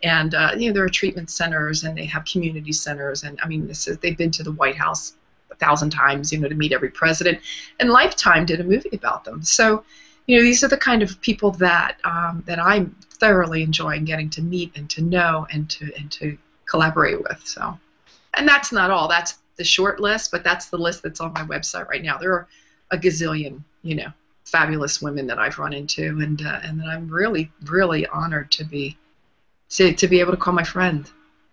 And 0.03 0.33
you 0.57 0.67
know 0.67 0.73
there 0.73 0.83
are 0.83 0.89
treatment 0.89 1.29
centers 1.29 1.85
and 1.85 1.97
they 1.97 2.05
have 2.05 2.25
community 2.25 2.73
centers 2.73 3.23
and 3.23 3.39
I 3.41 3.47
mean 3.47 3.65
this 3.65 3.87
is, 3.87 3.97
they've 3.99 4.17
been 4.17 4.31
to 4.31 4.43
the 4.43 4.51
White 4.51 4.75
House 4.75 5.13
a 5.51 5.55
thousand 5.55 5.91
times 5.91 6.33
you 6.33 6.39
know 6.39 6.49
to 6.49 6.55
meet 6.55 6.73
every 6.73 6.89
president. 6.89 7.39
And 7.79 7.89
Lifetime 7.89 8.45
did 8.45 8.59
a 8.59 8.63
movie 8.65 8.89
about 8.91 9.23
them. 9.23 9.41
So 9.41 9.85
you 10.27 10.37
know 10.37 10.43
these 10.43 10.65
are 10.65 10.67
the 10.67 10.77
kind 10.77 11.01
of 11.01 11.21
people 11.21 11.51
that 11.51 11.97
um, 12.03 12.43
that 12.45 12.59
I'm 12.59 12.93
thoroughly 13.11 13.63
enjoying 13.63 14.03
getting 14.03 14.29
to 14.31 14.41
meet 14.41 14.75
and 14.75 14.89
to 14.89 15.01
know 15.01 15.47
and 15.49 15.69
to 15.69 15.93
and 15.97 16.11
to 16.11 16.37
collaborate 16.65 17.21
with. 17.21 17.41
So, 17.45 17.79
and 18.33 18.47
that's 18.47 18.73
not 18.73 18.91
all. 18.91 19.07
That's 19.07 19.35
the 19.55 19.63
short 19.63 19.99
list, 19.99 20.31
but 20.31 20.43
that's 20.43 20.67
the 20.67 20.77
list 20.77 21.03
that's 21.03 21.21
on 21.21 21.33
my 21.33 21.43
website 21.43 21.87
right 21.87 22.03
now. 22.03 22.17
There 22.17 22.33
are 22.33 22.47
a 22.91 22.97
gazillion, 22.97 23.63
you 23.81 23.95
know, 23.95 24.11
fabulous 24.45 25.01
women 25.01 25.27
that 25.27 25.39
I've 25.39 25.59
run 25.59 25.73
into, 25.73 26.19
and 26.19 26.41
uh, 26.45 26.59
and 26.63 26.79
that 26.79 26.87
I'm 26.87 27.07
really, 27.07 27.51
really 27.65 28.05
honored 28.07 28.51
to 28.51 28.63
be 28.63 28.97
to, 29.69 29.93
to 29.93 30.07
be 30.07 30.19
able 30.19 30.31
to 30.31 30.37
call 30.37 30.53
my 30.53 30.63
friend. 30.63 31.09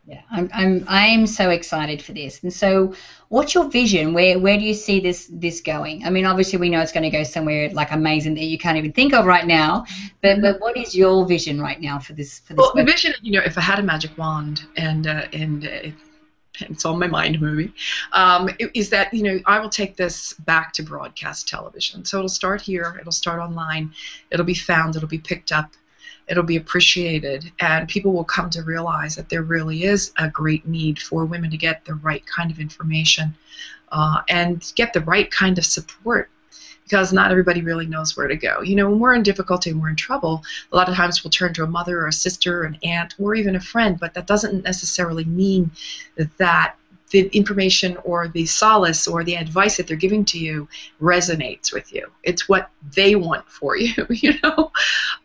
Yeah, 0.07 0.23
I'm, 0.31 0.51
I'm 0.53 0.85
I'm 0.89 1.27
so 1.27 1.51
excited 1.51 2.03
for 2.03 2.13
this. 2.13 2.43
And 2.43 2.53
so, 2.53 2.95
what's 3.29 3.55
your 3.55 3.69
vision? 3.69 4.13
Where 4.13 4.39
where 4.39 4.57
do 4.57 4.65
you 4.65 4.75
see 4.75 4.99
this 4.99 5.29
this 5.31 5.61
going? 5.61 6.05
I 6.05 6.11
mean, 6.11 6.25
obviously 6.25 6.59
we 6.59 6.69
know 6.69 6.81
it's 6.81 6.91
going 6.91 7.05
to 7.05 7.17
go 7.17 7.23
somewhere 7.23 7.71
like 7.71 7.93
amazing 7.93 8.35
that 8.35 8.45
you 8.45 8.59
can't 8.59 8.77
even 8.77 8.93
think 8.93 9.13
of 9.13 9.27
right 9.27 9.47
now. 9.47 9.85
But 10.23 10.41
but 10.41 10.59
what 10.59 10.77
is 10.77 10.97
your 10.97 11.27
vision 11.27 11.61
right 11.61 11.81
now 11.81 11.99
for 11.99 12.15
this 12.15 12.41
for 12.41 12.55
this? 12.55 12.59
Well, 12.59 12.73
the 12.75 12.85
vision, 12.85 13.15
you 13.23 13.33
know, 13.33 13.43
if 13.45 13.57
I 13.57 13.61
had 13.61 13.79
a 13.79 13.83
magic 13.83 14.17
wand 14.19 14.65
and 14.77 15.07
uh, 15.07 15.27
and 15.33 15.67
uh, 15.67 15.91
it's 16.59 16.85
on 16.85 16.99
my 16.99 17.07
mind 17.07 17.41
movie, 17.41 17.73
um, 18.13 18.51
is 18.75 18.91
that 18.91 19.13
you 19.15 19.23
know 19.23 19.41
I 19.47 19.61
will 19.61 19.69
take 19.69 19.97
this 19.97 20.33
back 20.35 20.73
to 20.75 20.83
broadcast 20.83 21.49
television. 21.49 22.05
So 22.05 22.19
it'll 22.19 22.29
start 22.29 22.61
here, 22.61 22.97
it'll 23.01 23.13
start 23.13 23.41
online, 23.41 23.93
it'll 24.31 24.47
be 24.47 24.55
found, 24.55 24.97
it'll 24.97 25.09
be 25.09 25.19
picked 25.19 25.53
up, 25.53 25.73
it'll 26.29 26.43
be 26.43 26.57
appreciated, 26.57 27.51
and 27.61 27.89
people 27.89 28.13
will 28.13 28.25
come 28.25 28.51
to 28.51 28.63
realize 28.63 29.17
that 29.17 29.29
there 29.29 29.43
really 29.43 29.85
is 29.85 30.13
a 30.19 30.29
great 30.29 30.67
need 30.67 30.99
for 30.99 31.25
women 31.25 31.51
to 31.51 31.57
get 31.57 31.85
the 31.85 31.95
right 31.95 32.25
kind 32.27 32.51
of 32.51 32.59
information 32.59 33.35
uh, 33.93 34.23
and 34.29 34.73
get 34.77 34.93
the 34.93 35.01
right 35.01 35.31
kind 35.31 35.59
of 35.59 35.65
support 35.65 36.31
because 36.91 37.13
not 37.13 37.31
everybody 37.31 37.63
really 37.63 37.87
knows 37.87 38.17
where 38.17 38.27
to 38.27 38.35
go. 38.35 38.63
You 38.63 38.75
know, 38.75 38.91
when 38.91 38.99
we're 38.99 39.15
in 39.15 39.23
difficulty 39.23 39.71
and 39.71 39.81
we're 39.81 39.91
in 39.91 39.97
trouble, 39.97 40.43
a 40.73 40.77
lot 40.77 40.89
of 40.89 40.97
times 40.97 41.23
we'll 41.23 41.31
turn 41.31 41.55
to 41.55 41.63
a 41.63 41.67
mother 41.67 42.01
or 42.01 42.09
a 42.09 42.13
sister, 42.13 42.63
or 42.63 42.65
an 42.65 42.79
aunt, 42.83 43.15
or 43.21 43.37
even 43.37 43.55
a 43.55 43.61
friend, 43.61 43.99
but 44.01 44.13
that 44.15 44.27
doesn't 44.27 44.65
necessarily 44.65 45.25
mean 45.25 45.71
that 46.39 46.75
the 47.11 47.29
information 47.29 47.97
or 47.99 48.29
the 48.29 48.45
solace 48.45 49.07
or 49.07 49.23
the 49.23 49.37
advice 49.37 49.77
that 49.77 49.87
they're 49.87 49.97
giving 49.97 50.25
to 50.25 50.39
you 50.39 50.69
resonates 51.01 51.73
with 51.73 51.93
you. 51.93 52.11
It's 52.25 52.49
what 52.49 52.71
they 52.97 53.15
want 53.15 53.49
for 53.49 53.77
you, 53.77 53.95
you 54.11 54.35
know? 54.43 54.73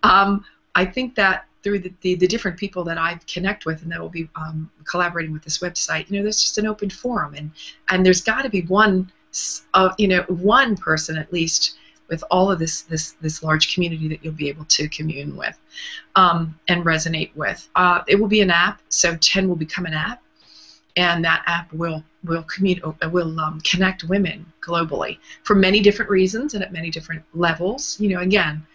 Um, 0.03 0.45
I 0.75 0.85
think 0.85 1.15
that 1.15 1.45
through 1.63 1.79
the, 1.79 1.93
the, 2.01 2.13
the, 2.15 2.27
different 2.27 2.57
people 2.57 2.83
that 2.83 2.99
I 2.99 3.19
connect 3.25 3.65
with 3.65 3.81
and 3.81 3.91
that 3.91 3.99
will 3.99 4.09
be 4.09 4.29
um, 4.35 4.69
collaborating 4.83 5.33
with 5.33 5.43
this 5.43 5.59
website, 5.59 6.11
you 6.11 6.17
know, 6.17 6.23
there's 6.23 6.41
just 6.41 6.59
an 6.59 6.67
open 6.67 6.91
forum 6.91 7.33
and, 7.33 7.49
and 7.89 8.05
there's 8.05 8.21
got 8.21 8.43
to 8.43 8.49
be 8.49 8.61
one 8.61 9.11
of 9.73 9.93
you 9.97 10.07
know 10.07 10.23
one 10.27 10.75
person 10.77 11.17
at 11.17 11.31
least 11.31 11.75
with 12.07 12.23
all 12.29 12.51
of 12.51 12.59
this 12.59 12.81
this 12.83 13.13
this 13.21 13.43
large 13.43 13.73
community 13.73 14.07
that 14.07 14.23
you'll 14.23 14.33
be 14.33 14.49
able 14.49 14.65
to 14.65 14.87
commune 14.89 15.35
with 15.35 15.57
um, 16.15 16.57
and 16.67 16.85
resonate 16.85 17.35
with. 17.35 17.67
Uh, 17.75 18.01
it 18.07 18.15
will 18.15 18.27
be 18.27 18.41
an 18.41 18.51
app, 18.51 18.81
so 18.89 19.15
Ten 19.17 19.47
will 19.47 19.55
become 19.55 19.85
an 19.85 19.93
app, 19.93 20.21
and 20.95 21.23
that 21.25 21.43
app 21.47 21.71
will 21.73 22.03
will 22.23 22.43
commute 22.43 22.81
uh, 22.83 23.09
will 23.09 23.39
um, 23.39 23.59
connect 23.61 24.03
women 24.03 24.45
globally 24.61 25.17
for 25.43 25.55
many 25.55 25.79
different 25.79 26.09
reasons 26.09 26.53
and 26.53 26.63
at 26.63 26.71
many 26.71 26.89
different 26.89 27.23
levels. 27.33 27.99
You 27.99 28.09
know, 28.09 28.21
again. 28.21 28.65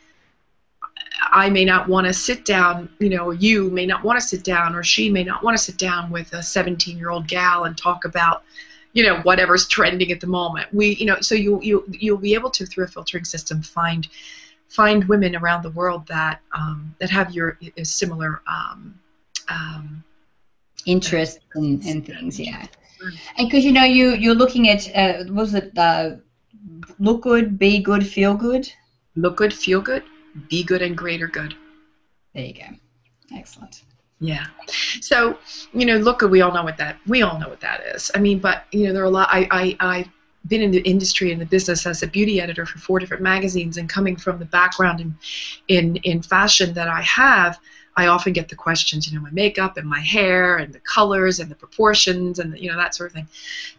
I 1.33 1.51
may 1.51 1.65
not 1.65 1.87
want 1.89 2.07
to 2.07 2.15
sit 2.15 2.45
down, 2.47 2.89
you 2.99 3.11
know, 3.11 3.31
you 3.31 3.71
may 3.71 3.85
not 3.85 4.03
want 4.03 4.19
to 4.19 4.27
sit 4.27 4.43
down, 4.43 4.75
or 4.75 4.83
she 4.83 5.11
may 5.11 5.23
not 5.23 5.43
want 5.43 5.57
to 5.57 5.63
sit 5.63 5.77
down 5.77 6.11
with 6.11 6.33
a 6.33 6.43
17 6.43 6.97
year 6.97 7.11
old 7.11 7.29
gal 7.29 7.65
and 7.65 7.77
talk 7.77 8.05
about 8.05 8.43
you 8.93 9.05
know 9.05 9.21
whatever's 9.21 9.67
trending 9.69 10.11
at 10.13 10.21
the 10.21 10.27
moment. 10.27 10.73
We 10.73 10.97
you 10.97 11.07
know 11.07 11.21
so 11.21 11.35
you 11.35 11.61
you 11.63 11.85
you'll 11.91 12.19
be 12.19 12.35
able 12.35 12.51
to 12.51 12.67
through 12.67 12.85
a 12.85 12.89
filtering 12.89 13.25
system 13.25 13.63
find 13.63 14.09
find 14.69 15.05
women 15.05 15.35
around 15.37 15.63
the 15.63 15.71
world 15.71 16.07
that 16.07 16.41
um, 16.55 16.95
that 16.99 17.11
have 17.11 17.35
your 17.35 17.59
similar 17.83 18.41
um, 18.47 18.99
um, 19.49 20.03
interests 20.87 21.41
and, 21.55 21.85
and 21.85 22.07
things. 22.07 22.39
Yeah, 22.39 22.67
and 23.37 23.49
because 23.49 23.65
you 23.65 23.73
know 23.73 23.85
you 23.85 24.15
you're 24.15 24.35
looking 24.35 24.69
at 24.69 24.89
uh, 24.97 25.25
was 25.33 25.55
it 25.55 25.77
uh, 25.77 26.17
look 26.99 27.23
good, 27.23 27.59
be 27.59 27.81
good, 27.83 28.07
feel 28.07 28.35
good. 28.35 28.71
Look 29.17 29.37
good, 29.37 29.53
feel 29.53 29.81
good, 29.81 30.05
be 30.49 30.63
good, 30.63 30.83
and 30.83 30.97
greater 30.97 31.27
good. 31.27 31.55
There 32.35 32.45
you 32.45 32.55
go. 32.55 33.37
Excellent. 33.37 33.83
Yeah. 34.21 34.47
So, 35.01 35.39
you 35.73 35.87
know, 35.87 35.97
look, 35.97 36.21
we 36.21 36.43
all 36.43 36.53
know 36.53 36.63
what 36.63 36.77
that 36.77 36.99
we 37.07 37.23
all 37.23 37.39
know 37.39 37.49
what 37.49 37.61
that 37.61 37.81
is. 37.95 38.11
I 38.15 38.19
mean, 38.19 38.39
but 38.39 38.65
you 38.71 38.87
know, 38.87 38.93
there 38.93 39.03
are 39.03 39.07
a 39.07 39.11
lot. 39.11 39.29
I 39.33 39.49
I 39.51 39.77
I've 39.81 40.09
been 40.47 40.61
in 40.61 40.71
the 40.71 40.81
industry 40.81 41.33
and 41.33 41.41
the 41.41 41.47
business 41.47 41.87
as 41.87 42.03
a 42.03 42.07
beauty 42.07 42.41
editor 42.41 42.67
for 42.67 42.79
four 42.79 42.99
different 42.99 43.23
magazines, 43.23 43.79
and 43.79 43.89
coming 43.89 44.17
from 44.17 44.39
the 44.39 44.45
background 44.45 45.01
in 45.01 45.15
in 45.69 45.97
in 45.97 46.21
fashion 46.21 46.75
that 46.75 46.89
I 46.89 47.01
have, 47.01 47.59
I 47.97 48.09
often 48.09 48.35
get 48.35 48.51
the 48.51 48.57
questions, 48.57 49.11
you 49.11 49.17
know, 49.17 49.23
my 49.23 49.31
makeup 49.31 49.79
and 49.79 49.89
my 49.89 50.01
hair 50.01 50.59
and 50.59 50.73
the 50.73 50.81
colors 50.81 51.41
and 51.41 51.51
the 51.51 51.55
proportions 51.55 52.39
and 52.39 52.53
the, 52.53 52.63
you 52.63 52.71
know 52.71 52.77
that 52.77 52.95
sort 52.95 53.11
of 53.11 53.15
thing, 53.15 53.29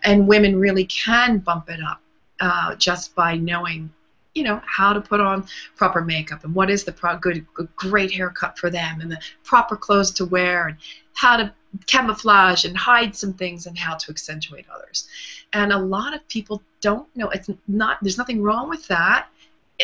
and 0.03 0.27
women 0.27 0.59
really 0.59 0.85
can 0.85 1.37
bump 1.37 1.69
it 1.69 1.79
up 1.83 2.01
uh, 2.39 2.73
just 2.75 3.13
by 3.13 3.35
knowing 3.35 3.91
you 4.33 4.43
know 4.43 4.61
how 4.65 4.93
to 4.93 5.01
put 5.01 5.19
on 5.19 5.45
proper 5.75 6.01
makeup 6.01 6.43
and 6.43 6.53
what 6.53 6.69
is 6.69 6.83
the 6.83 6.91
pro- 6.91 7.17
good, 7.17 7.45
great 7.75 8.11
haircut 8.11 8.57
for 8.57 8.69
them 8.69 9.01
and 9.01 9.11
the 9.11 9.19
proper 9.43 9.75
clothes 9.75 10.11
to 10.11 10.25
wear 10.25 10.67
and 10.67 10.77
how 11.13 11.37
to 11.37 11.53
camouflage 11.85 12.65
and 12.65 12.75
hide 12.77 13.15
some 13.15 13.33
things 13.33 13.65
and 13.65 13.77
how 13.77 13.95
to 13.95 14.11
accentuate 14.11 14.65
others. 14.73 15.07
And 15.53 15.71
a 15.71 15.77
lot 15.77 16.13
of 16.13 16.25
people 16.27 16.61
don't 16.79 17.07
know 17.15 17.29
it's 17.29 17.49
not 17.67 17.97
there's 18.01 18.17
nothing 18.17 18.41
wrong 18.41 18.69
with 18.69 18.87
that. 18.87 19.27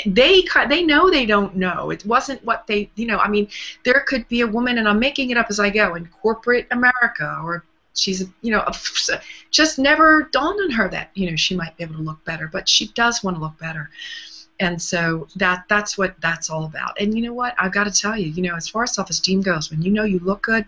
They 0.06 0.44
they 0.70 0.84
know 0.84 1.10
they 1.10 1.26
don't 1.26 1.56
know. 1.56 1.90
It 1.90 2.06
wasn't 2.06 2.44
what 2.46 2.68
they 2.68 2.90
you 2.96 3.08
know 3.08 3.18
i 3.18 3.28
mean 3.28 3.48
there 3.84 4.04
could 4.08 4.28
be 4.28 4.42
a 4.42 4.48
woman 4.48 4.78
and 4.78 4.88
i'm 4.88 5.00
making 5.00 5.32
it 5.32 5.38
up 5.38 5.48
as 5.50 5.60
i 5.60 5.70
go 5.70 5.96
in 5.96 6.06
corporate 6.22 6.68
america 6.72 7.40
or 7.44 7.64
she's 7.98 8.26
you 8.42 8.52
know 8.52 8.64
just 9.52 9.80
never 9.80 10.30
dawned 10.32 10.60
on 10.62 10.72
her 10.72 10.88
that 10.90 11.10
you 11.16 11.30
know 11.30 11.36
she 11.36 11.56
might 11.56 11.76
be 11.78 11.84
able 11.84 11.96
to 11.96 12.02
look 12.02 12.24
better 12.26 12.48
but 12.48 12.70
she 12.70 12.88
does 12.90 13.24
want 13.24 13.36
to 13.36 13.42
look 13.42 13.58
better 13.58 13.90
and 14.60 14.82
so 14.82 15.28
that 15.36 15.66
that's 15.70 15.98
what 15.98 16.16
that's 16.22 16.50
all 16.50 16.66
about. 16.66 17.00
And 17.00 17.16
you 17.16 17.24
know 17.24 17.34
what? 17.34 17.56
I've 17.58 17.74
got 17.74 17.84
to 17.86 17.92
tell 17.92 18.18
you, 18.18 18.30
you 18.30 18.42
know, 18.42 18.56
as 18.56 18.68
far 18.68 18.84
as 18.84 18.94
self-esteem 18.94 19.42
goes, 19.42 19.70
when 19.70 19.82
you 19.82 19.92
know 19.92 20.04
you 20.04 20.20
look 20.20 20.42
good, 20.44 20.66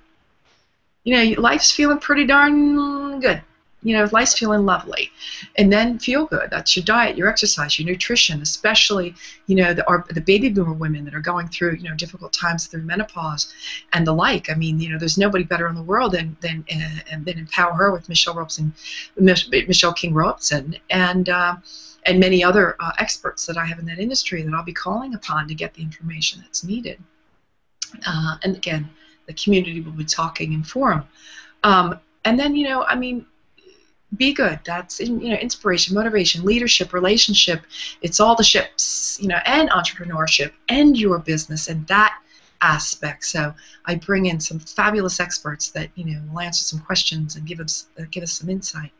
you 1.03 1.15
know, 1.15 1.41
life's 1.41 1.72
feeling 1.72 1.98
pretty 2.00 2.25
darn 2.25 3.19
good. 3.19 3.41
You 3.81 3.96
know, 3.96 4.10
life's 4.12 4.38
feeling 4.38 4.65
lovely, 4.65 5.10
and 5.58 5.72
then 5.72 6.00
feel 6.00 6.25
good. 6.25 6.50
That's 6.51 6.75
your 6.75 6.84
diet, 6.84 7.15
your 7.15 7.29
exercise, 7.29 7.79
your 7.79 7.88
nutrition, 7.88 8.41
especially 8.41 9.15
you 9.48 9.55
know 9.55 9.74
the 9.74 9.88
our, 9.88 10.05
the 10.10 10.19
baby 10.19 10.50
boomer 10.50 10.74
women 10.74 11.05
that 11.05 11.15
are 11.15 11.22
going 11.22 11.48
through 11.48 11.75
you 11.75 11.88
know 11.88 11.96
difficult 11.96 12.34
times 12.34 12.67
through 12.67 12.81
menopause 12.81 13.53
and 13.93 14.05
the 14.05 14.12
like. 14.12 14.50
I 14.50 14.55
mean, 14.55 14.81
you 14.81 14.89
know, 14.89 15.00
there's 15.00 15.17
nobody 15.17 15.46
better 15.46 15.69
in 15.69 15.75
the 15.75 15.81
world 15.81 16.12
than 16.12 16.36
than 16.41 16.65
uh, 16.69 17.19
than 17.24 17.39
Empower 17.39 17.74
Her 17.74 17.91
with 17.93 18.10
Michelle 18.10 18.34
Robson, 18.34 18.74
Michelle 19.17 19.93
King 19.93 20.13
Robson, 20.13 20.75
and. 20.89 21.29
Uh, 21.29 21.55
and 22.05 22.19
many 22.19 22.43
other 22.43 22.75
uh, 22.79 22.91
experts 22.97 23.45
that 23.45 23.57
I 23.57 23.65
have 23.65 23.79
in 23.79 23.85
that 23.85 23.99
industry 23.99 24.41
that 24.41 24.53
I'll 24.53 24.63
be 24.63 24.73
calling 24.73 25.15
upon 25.15 25.47
to 25.47 25.53
get 25.53 25.73
the 25.73 25.81
information 25.81 26.41
that's 26.41 26.63
needed. 26.63 27.01
Uh, 28.05 28.37
and 28.43 28.55
again, 28.55 28.89
the 29.27 29.33
community 29.33 29.81
will 29.81 29.91
be 29.91 30.05
talking 30.05 30.53
in 30.53 30.63
forum. 30.63 31.03
Um, 31.63 31.99
and 32.25 32.39
then, 32.39 32.55
you 32.55 32.67
know, 32.67 32.83
I 32.83 32.95
mean, 32.95 33.25
be 34.17 34.33
good. 34.33 34.59
That's 34.65 34.99
you 34.99 35.29
know, 35.29 35.35
inspiration, 35.35 35.93
motivation, 35.93 36.43
leadership, 36.43 36.93
relationship. 36.93 37.61
It's 38.01 38.19
all 38.19 38.35
the 38.35 38.43
ships, 38.43 39.19
you 39.21 39.27
know, 39.27 39.39
and 39.45 39.69
entrepreneurship 39.69 40.51
and 40.67 40.97
your 40.97 41.19
business 41.19 41.67
and 41.67 41.85
that 41.87 42.17
aspect. 42.61 43.25
So 43.25 43.53
I 43.85 43.95
bring 43.95 44.25
in 44.25 44.39
some 44.39 44.59
fabulous 44.59 45.19
experts 45.19 45.69
that 45.71 45.89
you 45.95 46.05
know 46.05 46.21
will 46.31 46.39
answer 46.39 46.63
some 46.63 46.79
questions 46.79 47.35
and 47.35 47.45
give 47.45 47.59
us 47.59 47.87
uh, 47.99 48.03
give 48.11 48.23
us 48.23 48.31
some 48.33 48.49
insight 48.49 48.91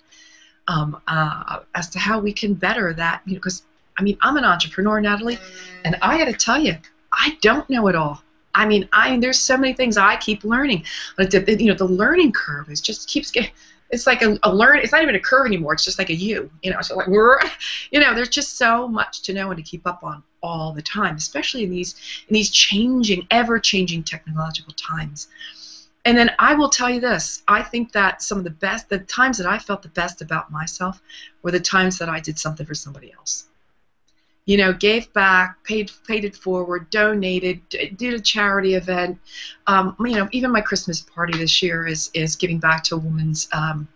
um, 0.70 1.02
uh, 1.08 1.60
as 1.76 1.90
to 1.90 2.00
how 2.00 2.20
we 2.20 2.32
can 2.32 2.54
better 2.54 2.94
that. 2.94 3.22
You 3.26 3.34
know, 3.34 3.40
because 3.40 3.64
I 3.98 4.04
mean, 4.04 4.18
I'm 4.22 4.38
an 4.38 4.46
entrepreneur, 4.46 5.02
Natalie, 5.02 5.40
and 5.84 5.98
I 6.02 6.18
got 6.18 6.26
to 6.26 6.34
tell 6.34 6.60
you, 6.60 6.78
I 7.12 7.38
don't 7.42 7.70
know 7.70 7.88
it 7.88 7.96
all. 7.96 8.22
I 8.56 8.66
mean, 8.66 8.88
I 8.94 9.18
there's 9.18 9.40
so 9.40 9.58
many 9.58 9.74
things 9.74 9.98
I 9.98 10.16
keep 10.16 10.44
learning. 10.44 10.86
But 11.18 11.32
the, 11.32 11.58
you 11.60 11.68
know, 11.68 11.74
the 11.74 11.86
learning 11.86 12.32
curve 12.32 12.70
is 12.70 12.80
just 12.80 13.10
keeps 13.10 13.32
getting. 13.32 13.52
It's 13.92 14.06
like 14.06 14.22
a, 14.22 14.38
a 14.44 14.54
learn. 14.54 14.78
It's 14.80 14.92
not 14.92 15.02
even 15.02 15.16
a 15.16 15.20
curve 15.20 15.48
anymore. 15.48 15.74
It's 15.74 15.84
just 15.84 15.98
like 15.98 16.12
a 16.12 16.16
U. 16.16 16.50
You 16.62 16.72
know, 16.72 16.82
so 16.82 16.96
like 16.96 17.08
we're, 17.08 17.40
you 17.92 18.00
know, 18.00 18.14
there's 18.14 18.30
just 18.30 18.58
so 18.58 18.88
much 18.88 19.24
to 19.24 19.34
know 19.34 19.50
and 19.50 19.58
to 19.58 19.64
keep 19.64 19.88
up 19.88 20.04
on 20.04 20.22
all 20.44 20.72
the 20.72 20.82
time, 20.82 21.16
especially 21.16 21.64
in 21.64 21.72
these 21.72 21.96
in 22.28 22.34
these 22.34 22.52
changing, 22.52 23.28
ever-changing 23.32 24.04
technological 24.04 24.74
times. 24.74 25.28
And 26.10 26.18
then 26.18 26.32
I 26.40 26.56
will 26.56 26.70
tell 26.72 26.90
you 26.90 27.00
this 27.00 27.44
I 27.48 27.62
think 27.62 27.92
that 27.92 28.24
some 28.24 28.40
of 28.40 28.44
the 28.44 28.50
best, 28.50 28.90
the 28.90 28.98
times 28.98 29.38
that 29.38 29.46
I 29.46 29.60
felt 29.60 29.84
the 29.84 29.90
best 29.90 30.24
about 30.24 30.52
myself 30.52 31.04
were 31.44 31.52
the 31.52 31.60
times 31.60 32.00
that 32.00 32.10
I 32.10 32.20
did 32.20 32.40
something 32.40 32.66
for 32.66 32.74
somebody 32.74 33.14
else. 33.14 33.46
You 34.46 34.58
know, 34.58 34.74
gave 34.74 35.14
back, 35.14 35.64
paid 35.64 35.92
paid 36.08 36.26
it 36.26 36.36
forward, 36.36 36.90
donated, 36.90 37.62
did 37.70 38.16
a 38.16 38.20
charity 38.20 38.74
event. 38.74 39.20
Um, 39.68 39.96
you 40.00 40.16
know, 40.16 40.28
even 40.32 40.50
my 40.52 40.62
Christmas 40.62 41.00
party 41.00 41.38
this 41.38 41.62
year 41.62 41.86
is 41.86 42.10
is 42.16 42.36
giving 42.36 42.58
back 42.58 42.84
to 42.86 42.96
a 42.96 42.98
woman's 42.98 43.48
um, 43.54 43.88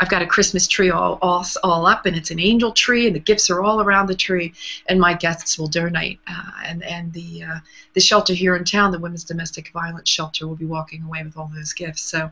I've 0.00 0.08
got 0.08 0.22
a 0.22 0.26
Christmas 0.26 0.68
tree 0.68 0.90
all, 0.90 1.18
all, 1.22 1.44
all 1.64 1.86
up, 1.86 2.06
and 2.06 2.16
it's 2.16 2.30
an 2.30 2.38
angel 2.38 2.70
tree, 2.70 3.06
and 3.06 3.16
the 3.16 3.20
gifts 3.20 3.50
are 3.50 3.62
all 3.62 3.80
around 3.80 4.06
the 4.06 4.14
tree, 4.14 4.52
and 4.88 5.00
my 5.00 5.14
guests 5.14 5.58
will 5.58 5.66
donate. 5.66 6.20
Uh, 6.28 6.50
and 6.64 6.84
and 6.84 7.12
the 7.12 7.42
uh, 7.42 7.58
the 7.94 8.00
shelter 8.00 8.32
here 8.32 8.54
in 8.54 8.64
town, 8.64 8.92
the 8.92 8.98
Women's 8.98 9.24
Domestic 9.24 9.72
Violence 9.72 10.08
Shelter, 10.08 10.46
will 10.46 10.56
be 10.56 10.66
walking 10.66 11.02
away 11.02 11.22
with 11.24 11.36
all 11.36 11.50
those 11.52 11.72
gifts. 11.72 12.02
So, 12.02 12.30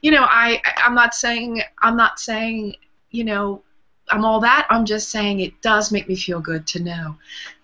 you 0.00 0.10
know, 0.10 0.26
I 0.28 0.60
I'm 0.76 0.94
not 0.94 1.14
saying 1.14 1.62
I'm 1.82 1.96
not 1.96 2.20
saying 2.20 2.76
you 3.10 3.24
know 3.24 3.62
I'm 4.10 4.24
all 4.24 4.40
that. 4.40 4.66
I'm 4.70 4.84
just 4.84 5.10
saying 5.10 5.40
it 5.40 5.60
does 5.60 5.90
make 5.92 6.08
me 6.08 6.16
feel 6.16 6.40
good 6.40 6.66
to 6.68 6.82
know 6.82 7.16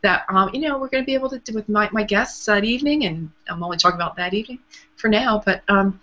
that 0.03 0.25
um, 0.29 0.51
you 0.53 0.61
know 0.61 0.79
we're 0.79 0.89
going 0.89 1.03
to 1.03 1.07
be 1.07 1.15
able 1.15 1.31
to 1.31 1.39
do 1.39 1.55
with 1.55 1.69
my, 1.69 1.89
my 1.93 2.03
guests 2.03 2.45
that 2.47 2.65
evening, 2.65 3.05
and 3.05 3.31
I'm 3.49 3.63
only 3.63 3.77
talking 3.77 4.01
about 4.01 4.17
that 4.17 4.35
evening 4.35 4.59
for 4.97 5.09
now, 5.09 5.43
but 5.45 5.63
um, 5.69 6.01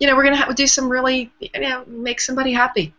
you 0.00 0.06
know, 0.06 0.16
we're 0.16 0.24
going 0.24 0.36
to 0.36 0.54
do 0.54 0.66
some 0.66 0.88
really, 0.88 1.30
you 1.38 1.60
know, 1.60 1.84
make 1.86 2.20
somebody 2.20 2.52
happy. 2.52 2.94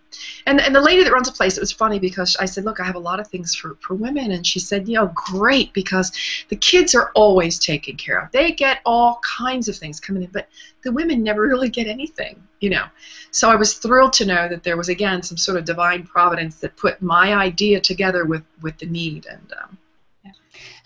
And, 0.46 0.62
and 0.62 0.76
the 0.76 0.82
lady 0.82 1.04
that 1.04 1.12
runs 1.12 1.28
the 1.28 1.34
place, 1.34 1.58
it 1.58 1.62
was 1.62 1.72
funny 1.72 1.98
because 1.98 2.38
I 2.38 2.46
said, 2.46 2.64
look, 2.64 2.80
I 2.80 2.86
have 2.86 2.96
a 2.96 3.00
lot 3.00 3.20
of 3.20 3.28
things 3.28 3.56
for, 3.56 3.76
for 3.82 3.96
women. 3.96 4.32
And 4.32 4.46
she 4.46 4.60
said, 4.60 4.88
you 4.88 4.96
know, 4.96 5.12
great, 5.16 5.74
because 5.74 6.12
the 6.50 6.56
kids 6.56 6.94
are 6.94 7.12
always 7.16 7.58
taken 7.58 7.96
care 7.98 8.22
of. 8.22 8.32
They 8.32 8.52
get 8.52 8.82
all 8.86 9.20
kinds 9.24 9.68
of 9.68 9.76
things 9.76 10.00
coming 10.00 10.24
in, 10.24 10.30
but 10.32 10.48
the 10.84 10.92
women 10.92 11.24
never 11.24 11.42
really 11.42 11.70
get 11.70 11.88
anything, 11.88 12.42
you 12.60 12.70
know. 12.70 12.86
So 13.32 13.50
I 13.50 13.56
was 13.56 13.74
thrilled 13.74 14.14
to 14.14 14.26
know 14.26 14.48
that 14.48 14.64
there 14.64 14.78
was, 14.78 14.90
again, 14.90 15.24
some 15.24 15.38
sort 15.38 15.58
of 15.58 15.66
divine 15.66 16.04
providence 16.06 16.60
that 16.60 16.78
put 16.78 17.02
my 17.02 17.34
idea 17.34 17.80
together 17.82 18.26
with, 18.26 18.44
with 18.62 18.78
the 18.78 18.86
need. 18.86 19.26
And, 19.26 19.54
um, 19.64 19.78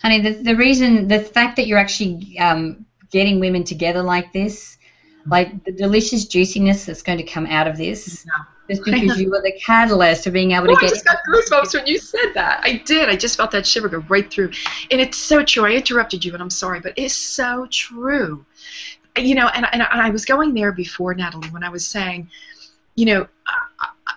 Honey, 0.00 0.20
the, 0.20 0.30
the 0.42 0.56
reason, 0.56 1.08
the 1.08 1.20
fact 1.20 1.56
that 1.56 1.66
you're 1.66 1.78
actually 1.78 2.38
um, 2.38 2.86
getting 3.10 3.40
women 3.40 3.64
together 3.64 4.02
like 4.02 4.32
this, 4.32 4.78
like 5.26 5.64
the 5.64 5.72
delicious 5.72 6.24
juiciness 6.24 6.84
that's 6.84 7.02
going 7.02 7.18
to 7.18 7.24
come 7.24 7.46
out 7.46 7.66
of 7.66 7.76
this, 7.76 8.24
Yeah. 8.26 8.44
just 8.74 8.84
because 8.84 9.18
you 9.20 9.30
were 9.30 9.42
the 9.42 9.52
catalyst 9.64 10.24
for 10.24 10.30
being 10.30 10.52
able 10.52 10.66
to 10.66 10.72
Oh, 10.72 10.76
I 10.76 10.80
get. 10.80 10.90
just 10.90 11.04
got 11.04 11.18
goosebumps 11.28 11.74
when 11.74 11.86
you 11.86 11.98
said 11.98 12.32
that. 12.34 12.60
I 12.64 12.82
did. 12.84 13.08
I 13.08 13.16
just 13.16 13.36
felt 13.36 13.50
that 13.50 13.66
shiver 13.66 13.88
go 13.88 13.98
right 14.08 14.30
through. 14.30 14.50
And 14.90 15.00
it's 15.00 15.18
so 15.18 15.42
true. 15.44 15.66
I 15.66 15.72
interrupted 15.72 16.24
you, 16.24 16.32
and 16.32 16.42
I'm 16.42 16.50
sorry, 16.50 16.80
but 16.80 16.92
it's 16.96 17.14
so 17.14 17.66
true. 17.70 18.44
You 19.18 19.34
know, 19.34 19.48
and, 19.48 19.66
and 19.72 19.82
I 19.82 20.10
was 20.10 20.24
going 20.24 20.54
there 20.54 20.72
before, 20.72 21.14
Natalie, 21.14 21.48
when 21.48 21.64
I 21.64 21.70
was 21.70 21.86
saying, 21.86 22.28
you 22.94 23.06
know, 23.06 23.28
I- 23.46 23.56
I- 23.80 24.12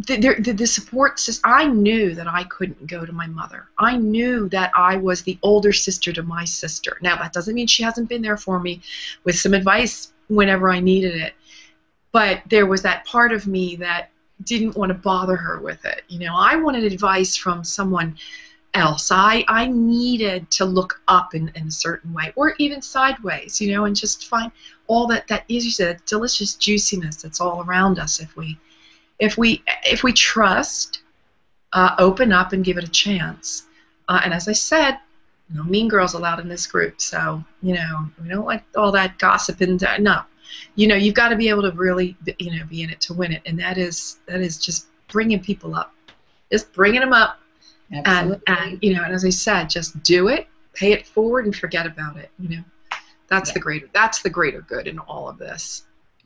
the, 0.00 0.34
the, 0.40 0.52
the 0.52 0.66
support 0.66 1.18
system, 1.20 1.48
I 1.50 1.64
knew 1.66 2.12
that 2.16 2.26
I 2.26 2.42
couldn't 2.44 2.86
go 2.88 3.06
to 3.06 3.12
my 3.12 3.28
mother. 3.28 3.68
I 3.78 3.96
knew 3.96 4.48
that 4.48 4.72
I 4.74 4.96
was 4.96 5.22
the 5.22 5.38
older 5.42 5.72
sister 5.72 6.12
to 6.12 6.22
my 6.24 6.44
sister. 6.44 6.98
Now, 7.02 7.16
that 7.16 7.32
doesn't 7.32 7.54
mean 7.54 7.68
she 7.68 7.84
hasn't 7.84 8.08
been 8.08 8.20
there 8.20 8.36
for 8.36 8.58
me 8.58 8.82
with 9.24 9.38
some 9.38 9.54
advice 9.54 10.12
whenever 10.28 10.70
I 10.70 10.80
needed 10.80 11.16
it. 11.16 11.34
But 12.12 12.42
there 12.48 12.66
was 12.66 12.82
that 12.82 13.04
part 13.04 13.32
of 13.32 13.46
me 13.46 13.76
that 13.76 14.10
didn't 14.44 14.76
want 14.76 14.90
to 14.90 14.94
bother 14.94 15.36
her 15.36 15.60
with 15.60 15.84
it. 15.84 16.02
You 16.08 16.20
know, 16.20 16.34
I 16.36 16.56
wanted 16.56 16.84
advice 16.84 17.36
from 17.36 17.64
someone 17.64 18.16
else. 18.74 19.10
I, 19.10 19.44
I 19.48 19.66
needed 19.66 20.50
to 20.52 20.64
look 20.64 21.00
up 21.08 21.34
in, 21.34 21.50
in 21.54 21.68
a 21.68 21.70
certain 21.70 22.12
way, 22.12 22.32
or 22.36 22.54
even 22.58 22.82
sideways, 22.82 23.60
you 23.60 23.72
know, 23.72 23.86
and 23.86 23.96
just 23.96 24.26
find 24.28 24.52
all 24.86 25.06
that, 25.08 25.26
that 25.28 25.44
is 25.48 25.64
you 25.64 25.70
said, 25.70 26.00
delicious 26.06 26.54
juiciness 26.54 27.16
that's 27.16 27.40
all 27.40 27.62
around 27.64 27.98
us 27.98 28.20
if 28.20 28.36
we 28.36 28.58
if 29.18 29.38
we 29.38 29.62
if 29.84 30.02
we 30.02 30.12
trust, 30.12 31.00
uh, 31.72 31.94
open 31.98 32.32
up 32.32 32.52
and 32.52 32.64
give 32.64 32.76
it 32.76 32.84
a 32.84 32.90
chance. 32.90 33.66
Uh, 34.08 34.20
and 34.24 34.34
as 34.34 34.46
I 34.46 34.52
said, 34.52 34.98
no 35.50 35.62
mean 35.62 35.88
girls 35.88 36.14
allowed 36.14 36.40
in 36.40 36.48
this 36.48 36.66
group. 36.66 37.00
So 37.00 37.42
you 37.62 37.74
know 37.74 38.08
we 38.22 38.28
don't 38.28 38.44
like 38.46 38.64
all 38.76 38.92
that 38.92 39.18
gossip 39.18 39.60
and 39.60 39.82
uh, 39.82 39.98
no, 39.98 40.22
you 40.74 40.86
know 40.86 40.94
you've 40.94 41.14
got 41.14 41.28
to 41.28 41.36
be 41.36 41.48
able 41.48 41.62
to 41.62 41.72
really 41.72 42.16
you 42.38 42.58
know 42.58 42.64
be 42.66 42.82
in 42.82 42.90
it 42.90 43.00
to 43.02 43.14
win 43.14 43.32
it, 43.32 43.42
and 43.46 43.58
that 43.58 43.78
is 43.78 44.18
that 44.26 44.40
is 44.40 44.58
just 44.58 44.86
bringing 45.08 45.40
people 45.40 45.74
up, 45.74 45.94
just 46.50 46.72
bringing 46.72 47.00
them 47.00 47.12
up, 47.12 47.38
and 47.90 48.06
Absolutely. 48.06 48.42
and 48.48 48.78
you 48.82 48.94
know 48.94 49.02
and 49.04 49.14
as 49.14 49.24
I 49.24 49.30
said, 49.30 49.70
just 49.70 50.02
do 50.02 50.28
it, 50.28 50.46
pay 50.74 50.92
it 50.92 51.06
forward, 51.06 51.44
and 51.44 51.54
forget 51.54 51.86
about 51.86 52.16
it. 52.16 52.30
You 52.38 52.56
know, 52.56 52.64
that's 53.28 53.50
Yeah. 53.50 53.54
the 53.54 53.60
greater 53.60 53.88
that's 53.92 54.22
the 54.22 54.30
greater 54.30 54.60
good 54.62 54.86
in 54.88 54.98
all 54.98 55.28
of 55.28 55.38
this. 55.38 55.82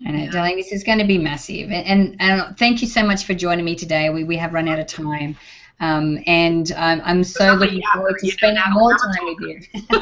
I 0.07 0.13
know, 0.13 0.31
darling, 0.31 0.57
this 0.57 0.73
is 0.73 0.83
going 0.83 0.97
to 0.97 1.05
be 1.05 1.19
massive. 1.19 1.71
And, 1.71 1.87
and, 1.87 2.17
and 2.21 2.57
thank 2.59 2.81
you 2.81 2.89
so 2.89 3.03
much 3.03 3.25
for 3.25 3.35
joining 3.35 3.67
me 3.67 3.77
today. 3.77 4.09
We, 4.09 4.25
we 4.25 4.35
have 4.39 4.55
run 4.55 4.67
out 4.67 4.79
of 4.79 4.87
time. 4.87 5.37
Um, 5.81 6.23
and 6.27 6.71
um, 6.77 7.03
I'm 7.05 7.25
so 7.25 7.55
looking 7.55 7.83
forward 7.95 8.17
to 8.21 8.31
spending 8.31 8.63
more 8.71 8.97
time 8.97 9.25
with 9.25 9.41
you. 9.41 9.61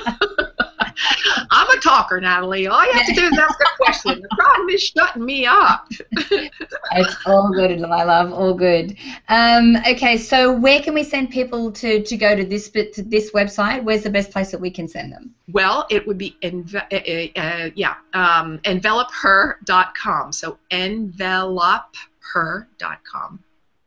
I'm 1.50 1.70
a 1.70 1.80
talker, 1.80 2.20
Natalie. 2.20 2.66
All 2.66 2.84
you 2.84 2.92
have 2.92 3.06
to 3.06 3.14
do 3.14 3.24
is 3.26 3.38
ask 3.38 3.58
a 3.60 3.64
question. 3.76 4.20
The 4.20 4.28
problem 4.36 4.68
is 4.70 4.82
shutting 4.82 5.24
me 5.24 5.46
up. 5.46 5.86
It's 6.10 7.16
all 7.26 7.52
good, 7.52 7.78
my 7.80 8.02
love, 8.04 8.32
all 8.32 8.54
good. 8.54 8.96
Um, 9.28 9.76
okay, 9.88 10.16
so 10.16 10.52
where 10.52 10.80
can 10.80 10.94
we 10.94 11.04
send 11.04 11.30
people 11.30 11.70
to, 11.72 12.02
to 12.02 12.16
go 12.16 12.34
to 12.34 12.44
this 12.44 12.68
bit 12.68 12.92
to 12.94 13.02
this 13.02 13.30
website? 13.32 13.84
Where's 13.84 14.02
the 14.02 14.10
best 14.10 14.30
place 14.30 14.50
that 14.50 14.60
we 14.60 14.70
can 14.70 14.88
send 14.88 15.12
them? 15.12 15.34
Well, 15.52 15.86
it 15.90 16.06
would 16.06 16.16
be 16.18 16.36
enve- 16.42 16.74
uh, 16.74 17.40
uh, 17.40 17.70
yeah, 17.74 17.94
um, 18.14 18.58
envelopeher.com. 18.64 20.32
So 20.32 20.58
envelopeher.com. 20.70 23.44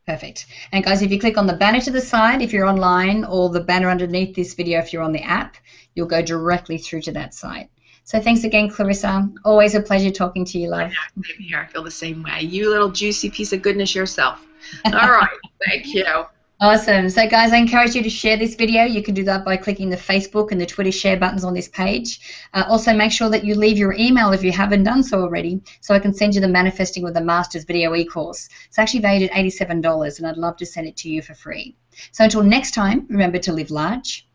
Perfect. 0.07 0.47
And 0.71 0.83
guys, 0.83 1.01
if 1.01 1.11
you 1.11 1.19
click 1.19 1.37
on 1.37 1.47
the 1.47 1.53
banner 1.53 1.79
to 1.81 1.91
the 1.91 2.01
side, 2.01 2.41
if 2.41 2.51
you're 2.51 2.65
online, 2.65 3.23
or 3.23 3.49
the 3.49 3.59
banner 3.59 3.89
underneath 3.89 4.35
this 4.35 4.55
video, 4.55 4.79
if 4.79 4.91
you're 4.91 5.03
on 5.03 5.11
the 5.11 5.21
app, 5.21 5.57
you'll 5.93 6.07
go 6.07 6.21
directly 6.21 6.77
through 6.77 7.01
to 7.01 7.11
that 7.11 7.33
site. 7.33 7.69
So 8.03 8.19
thanks 8.19 8.43
again, 8.43 8.69
Clarissa. 8.69 9.29
Always 9.45 9.75
a 9.75 9.81
pleasure 9.81 10.09
talking 10.09 10.43
to 10.45 10.57
you, 10.57 10.69
love. 10.69 10.91
Maybe 11.15 11.43
here, 11.43 11.59
I 11.59 11.71
feel 11.71 11.83
the 11.83 11.91
same 11.91 12.23
way. 12.23 12.41
You 12.41 12.69
little 12.69 12.89
juicy 12.89 13.29
piece 13.29 13.53
of 13.53 13.61
goodness 13.61 13.93
yourself. 13.93 14.45
All 14.85 14.91
right, 14.91 15.29
thank 15.65 15.93
you. 15.93 16.25
Awesome. 16.61 17.09
So, 17.09 17.27
guys, 17.27 17.53
I 17.53 17.57
encourage 17.57 17.95
you 17.95 18.03
to 18.03 18.09
share 18.11 18.37
this 18.37 18.53
video. 18.53 18.83
You 18.83 19.01
can 19.01 19.15
do 19.15 19.23
that 19.23 19.43
by 19.43 19.57
clicking 19.57 19.89
the 19.89 19.97
Facebook 19.97 20.51
and 20.51 20.61
the 20.61 20.65
Twitter 20.67 20.91
share 20.91 21.17
buttons 21.17 21.43
on 21.43 21.55
this 21.55 21.67
page. 21.67 22.19
Uh, 22.53 22.63
also, 22.69 22.93
make 22.93 23.11
sure 23.11 23.29
that 23.29 23.43
you 23.43 23.55
leave 23.55 23.79
your 23.79 23.93
email 23.93 24.31
if 24.31 24.43
you 24.43 24.51
haven't 24.51 24.83
done 24.83 25.01
so 25.01 25.21
already, 25.21 25.59
so 25.79 25.95
I 25.95 25.99
can 25.99 26.13
send 26.13 26.35
you 26.35 26.41
the 26.41 26.47
Manifesting 26.47 27.03
with 27.03 27.15
the 27.15 27.21
Masters 27.21 27.63
video 27.63 27.95
e-course. 27.95 28.47
It's 28.67 28.77
actually 28.77 28.99
valued 28.99 29.31
at 29.31 29.35
$87, 29.35 30.19
and 30.19 30.27
I'd 30.27 30.37
love 30.37 30.55
to 30.57 30.65
send 30.67 30.85
it 30.85 30.95
to 30.97 31.09
you 31.09 31.23
for 31.23 31.33
free. 31.33 31.75
So, 32.11 32.25
until 32.25 32.43
next 32.43 32.75
time, 32.75 33.07
remember 33.09 33.39
to 33.39 33.53
live 33.53 33.71
large, 33.71 34.27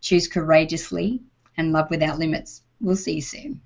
choose 0.00 0.26
courageously, 0.26 1.20
and 1.58 1.72
love 1.72 1.90
without 1.90 2.18
limits. 2.18 2.62
We'll 2.80 2.96
see 2.96 3.16
you 3.16 3.20
soon. 3.20 3.60